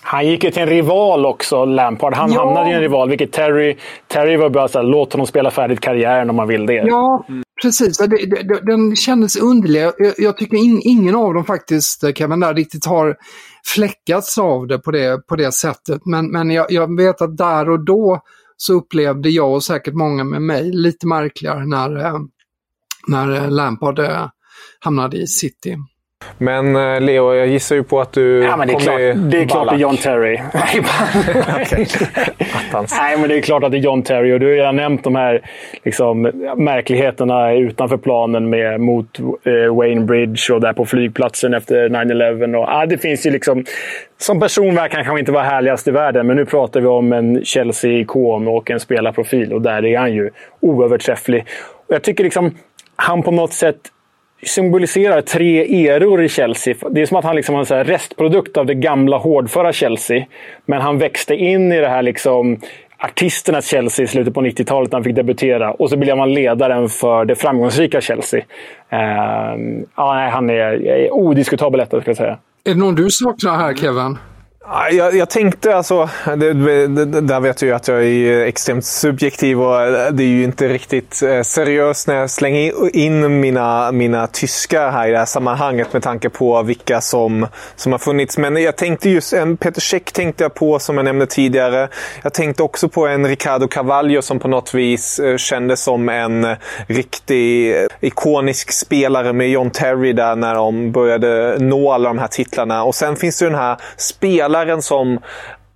[0.02, 2.14] Han gick ju till en rival också, Lampard.
[2.14, 2.46] Han Ja.
[2.46, 3.78] hamnade i en rival, vilket Terry...
[4.08, 6.74] Terry var bara såhär, låt honom spela färdigt karriären om man vill det.
[6.74, 7.26] Ja,
[7.62, 7.98] precis.
[7.98, 9.82] Det, det, den kändes underlig.
[9.82, 13.16] Jag, jag tycker in, ingen av dem faktiskt, eh, Kevin, där riktigt har
[13.76, 16.02] fläckats av det på det, på det sättet.
[16.06, 18.22] Men, men jag, jag vet att där och då
[18.58, 22.20] så upplevde jag och säkert många med mig lite märkligare när, eh,
[23.08, 24.00] när eh, Lampard
[24.80, 25.78] hamnade i City.
[26.38, 29.32] Men eh, Leo, jag gissar ju på att du Ja, men det är kommer klart
[29.32, 29.80] det är, klart det är.
[29.80, 30.36] John Terry.
[32.92, 34.34] Nej, men det är klart att det är John Terry.
[34.34, 35.42] Och du har nämnt de här
[35.84, 36.22] liksom,
[36.58, 42.56] märkligheterna utanför planen med, mot eh, Wayne Bridge och där på flygplatsen efter 9-11.
[42.56, 43.66] Och, ah, det finns ju liksom...
[44.20, 47.14] Som person verkar han kanske inte vara härligast i världen, men nu pratar vi om
[47.14, 49.54] en Chelsea-ikon och en spelarprofil.
[49.54, 51.46] Och där är han ju oöverträfflig.
[51.88, 52.56] Och jag tycker liksom
[52.96, 53.78] han på något sätt
[54.44, 56.76] symboliserar tre eror i Chelsea.
[56.92, 59.74] Det är som att han liksom var en så här restprodukt av det gamla hårdföra
[59.74, 60.26] Chelsea.
[60.66, 62.60] Men han växte in i det här liksom
[62.98, 65.72] artisternas Chelsea i slutet på 90-talet när han fick debutera.
[65.72, 68.40] Och så blev han ledaren för det framgångsrika Chelsea.
[68.94, 72.38] Uh, ja, han är, är odiskutabel etta, ska jag säga.
[72.64, 74.18] Är det någon du saknar här, Kevin?
[74.70, 76.54] Jag, jag tänkte alltså, det,
[76.88, 79.78] det, där vet jag ju att jag är extremt subjektiv och
[80.14, 85.08] det är ju inte riktigt eh, seriöst när jag slänger in mina, mina tyskar här
[85.08, 88.38] i det här sammanhanget med tanke på vilka som, som har funnits.
[88.38, 91.88] Men jag tänkte just, en Peter Cech tänkte jag på som jag nämnde tidigare.
[92.24, 96.56] Jag tänkte också på en Ricardo Cavallo som på något vis eh, kändes som en
[96.88, 102.28] riktig eh, ikonisk spelare med John Terry där när de började nå alla de här
[102.28, 102.84] titlarna.
[102.84, 105.20] Och sen finns det ju den här spelaren som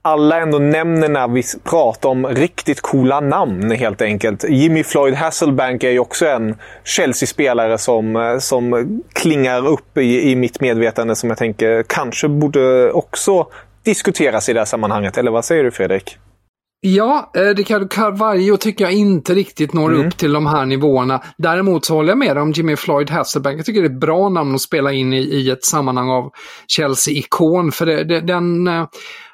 [0.01, 4.43] alla ändå nämner när vi pratar om riktigt coola namn helt enkelt.
[4.49, 10.36] Jimmy Floyd Hasselbank är ju också en Chelsea-spelare som, eh, som klingar upp i, i
[10.36, 13.47] mitt medvetande som jag tänker kanske borde också
[13.84, 15.17] diskuteras i det här sammanhanget.
[15.17, 16.17] Eller vad säger du Fredrik?
[16.84, 21.21] Ja, eh, Ricardo Carvalho tycker jag inte riktigt når upp till de här nivåerna.
[21.38, 23.59] Däremot så håller jag med om Jimmy Floyd Hasselbank.
[23.59, 26.32] Jag tycker det är ett bra namn att spela in i, i ett sammanhang av
[26.67, 27.71] Chelsea-ikon.
[27.71, 28.86] För det, det, den, eh,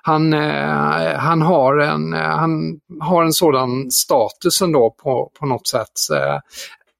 [0.02, 5.68] han, eh, han, har en, eh, han har en sådan status ändå på, på något
[5.68, 5.92] sätt.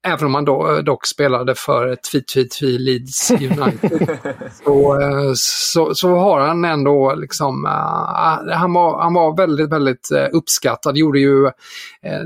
[0.06, 4.18] Eh, Även om han då, dock spelade för Tvi Tvi Tvi Leeds United.
[4.64, 10.08] så, eh, så, så har han ändå liksom, uh, han, var, han var väldigt, väldigt
[10.12, 10.96] uh, uppskattad.
[10.96, 11.50] Gjorde ju uh,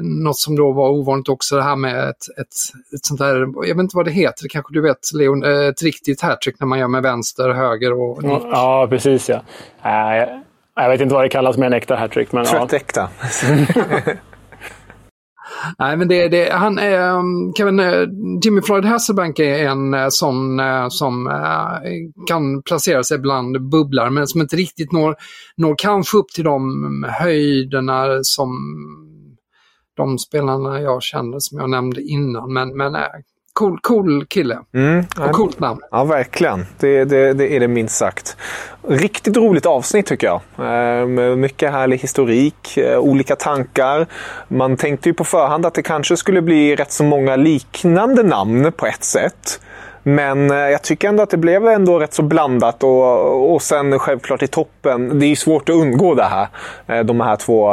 [0.02, 2.54] något som då var ovanligt också, det här med ett, ett,
[2.94, 6.20] ett sånt där, jag vet inte vad det heter, kanske du vet Leon, ett riktigt
[6.20, 8.42] hattrick när man gör med vänster, höger och nick.
[8.50, 9.36] Ja, precis ja.
[9.86, 10.42] Uh,
[10.76, 12.32] jag vet inte vad det kallas med en äkta hattrick.
[12.32, 13.08] Men, Tröttäkta.
[13.42, 14.12] Ja.
[15.78, 18.08] Nej, men det, det, han är, um, Kevin, eh,
[18.44, 21.30] Jimmy Floyd Hasselbank är en eh, sån eh, som
[22.28, 25.16] kan placera sig bland bubblar men som inte riktigt når,
[25.56, 28.50] når kanske upp till de höjderna som
[29.96, 32.52] de spelarna jag känner som jag nämnde innan.
[32.52, 32.96] Men, men
[33.53, 34.59] cool, cool kille.
[34.74, 35.80] Mm, och coolt namn.
[35.90, 36.66] Ja, verkligen.
[36.78, 38.36] Det, det, det, är det minst sagt.
[38.88, 40.40] Riktigt roligt avsnitt tycker jag.
[41.09, 44.07] Med mycket härlig historik, olika tankar.
[44.48, 48.72] Man tänkte ju på förhand att det kanske skulle bli rätt så många liknande namn
[48.72, 49.61] på ett sätt.
[50.03, 54.42] Men jag tycker ändå att det blev ändå rätt så blandat och, och sen självklart
[54.42, 55.18] i toppen.
[55.18, 57.03] Det är svårt att undgå det här.
[57.03, 57.70] De här två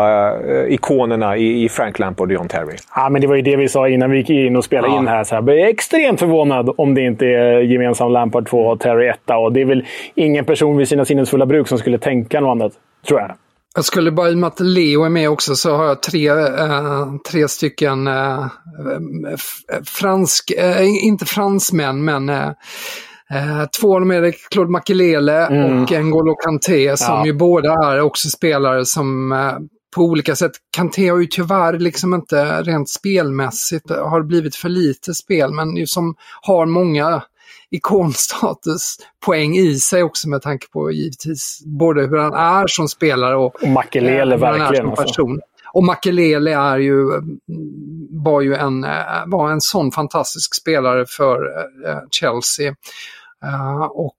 [0.67, 2.75] ikonerna i Frank Lampard och John Terry.
[2.95, 4.99] Ja, men det var ju det vi sa innan vi gick in och spelade ja.
[4.99, 5.23] in här.
[5.23, 9.19] Så jag blir extremt förvånad om det inte är gemensam Lampard 2 och Terry 1.
[9.25, 12.71] Och det är väl ingen person vid sina sinnesfulla bruk som skulle tänka något annat,
[13.07, 13.31] tror jag.
[13.75, 16.27] Jag skulle bara, i och med att Leo är med också, så har jag tre,
[16.29, 18.45] äh, tre stycken äh,
[19.85, 22.31] fransk, äh, inte fransmän, men
[23.79, 25.83] två av dem är Claude Makelele mm.
[25.83, 27.25] och N'Golo Kanté som ja.
[27.25, 29.33] ju båda är också spelare som
[29.95, 30.51] på olika sätt.
[30.71, 35.87] Kanté har ju tyvärr liksom inte rent spelmässigt har blivit för lite spel, men ju
[35.87, 37.23] som har många
[37.71, 43.63] ikonstatuspoäng i sig också med tanke på givetvis både hur han är som spelare och,
[43.63, 44.85] och Makelele eh, verkligen.
[44.85, 45.31] som person.
[45.31, 45.45] Alltså.
[45.73, 47.03] Och Makelele är ju,
[48.09, 48.85] var ju en,
[49.25, 51.39] var en sån fantastisk spelare för
[52.11, 52.75] Chelsea.
[53.45, 54.13] Uh, och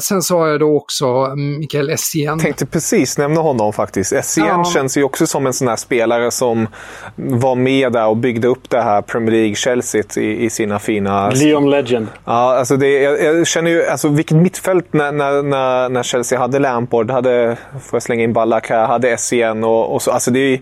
[0.00, 2.38] sen så har jag då också Mikael Essien.
[2.38, 4.12] Tänkte precis nämna honom faktiskt.
[4.12, 4.64] Essien ja.
[4.64, 6.68] känns ju också som en sån här spelare som
[7.16, 11.30] var med där och byggde upp det här Premier League-Chelsea i, i, sina fina...
[11.30, 12.06] Leon Legend.
[12.24, 16.38] Ja, alltså det, jag, jag, känner ju, alltså vilket mittfält när, när, när, när Chelsea
[16.38, 20.10] hade Lampard, hade, får jag slänga in Ballack här, hade Essien och, och så.
[20.10, 20.60] Alltså det är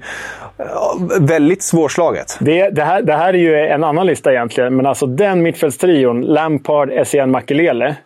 [1.20, 2.36] väldigt svårslaget.
[2.40, 6.20] Det, det, här, det här är ju en annan lista egentligen, men alltså den mittfältstrion,
[6.20, 7.96] Lampard, Essien, Makelele.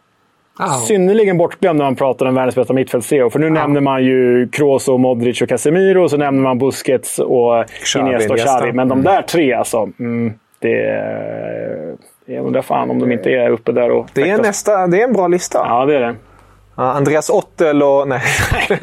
[0.58, 0.84] Oh.
[0.84, 3.30] Synnerligen bortglömd när man pratar om världens bästa mittfältstrio.
[3.30, 3.52] För nu oh.
[3.52, 8.08] nämner man ju Kroos, och Modric och Casemiro, och så nämner man Busquets och Xavi,
[8.08, 8.72] Iniesta och Xavi.
[8.72, 9.88] Men de där tre alltså.
[9.98, 10.76] Mm, det,
[12.26, 14.06] jag undrar fan om de inte är uppe där och...
[14.14, 15.58] Det är, nästa, det är en bra lista.
[15.58, 16.14] Ja, det är det.
[16.74, 18.08] Andreas Ottel och...
[18.08, 18.22] Nej.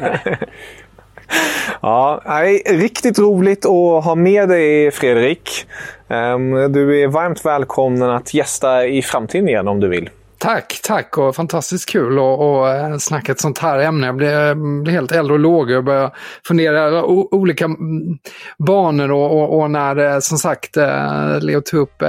[1.80, 5.66] Ja, nej, riktigt roligt att ha med dig Fredrik.
[6.08, 10.10] Ehm, du är varmt välkommen att gästa i framtiden igen om du vill.
[10.42, 14.06] Tack, tack och fantastiskt kul att och eh, snacka ett sånt här ämne.
[14.06, 16.10] Jag blir, eh, blir helt eld och lågor och börjar
[16.46, 18.18] fundera o, olika mm,
[18.58, 20.76] banor och, och, och, när eh, som sagt
[21.40, 22.02] Leo tog upp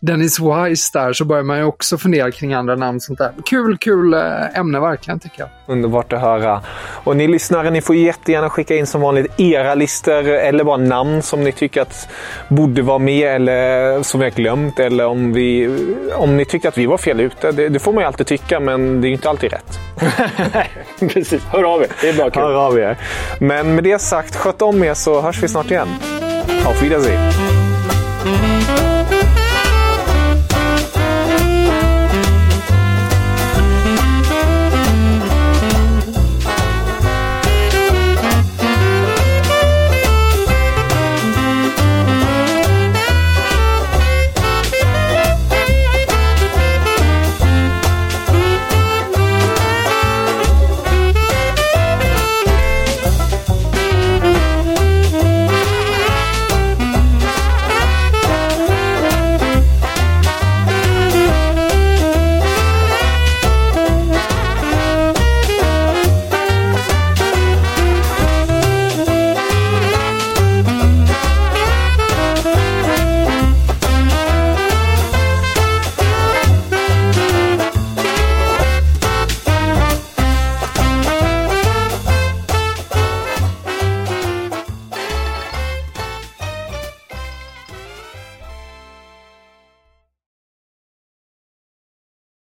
[0.00, 3.00] Dennis Wise där så börjar man ju också fundera kring andra namn.
[3.00, 3.32] Sånt där.
[3.46, 4.14] Kul, kul
[4.54, 5.48] ämne verkligen tycker jag.
[5.66, 6.60] Underbart att höra.
[7.04, 11.22] Och ni lyssnare, ni får jättegärna skicka in som vanligt era listor eller bara namn
[11.22, 12.08] som ni tycker att
[12.48, 14.78] borde vara med eller som vi har glömt.
[14.78, 15.68] Eller om, vi,
[16.14, 17.52] om ni tyckte att vi var fel ute.
[17.52, 19.78] Det, det får man ju alltid tycka, men det är inte alltid rätt.
[21.12, 21.88] Precis, hör av er.
[22.00, 22.42] Det är bra kul.
[22.42, 22.96] Hör av er.
[23.38, 25.88] Men med det sagt, sköt om er så hörs vi snart igen.
[26.66, 27.32] Auf Wiedersehen.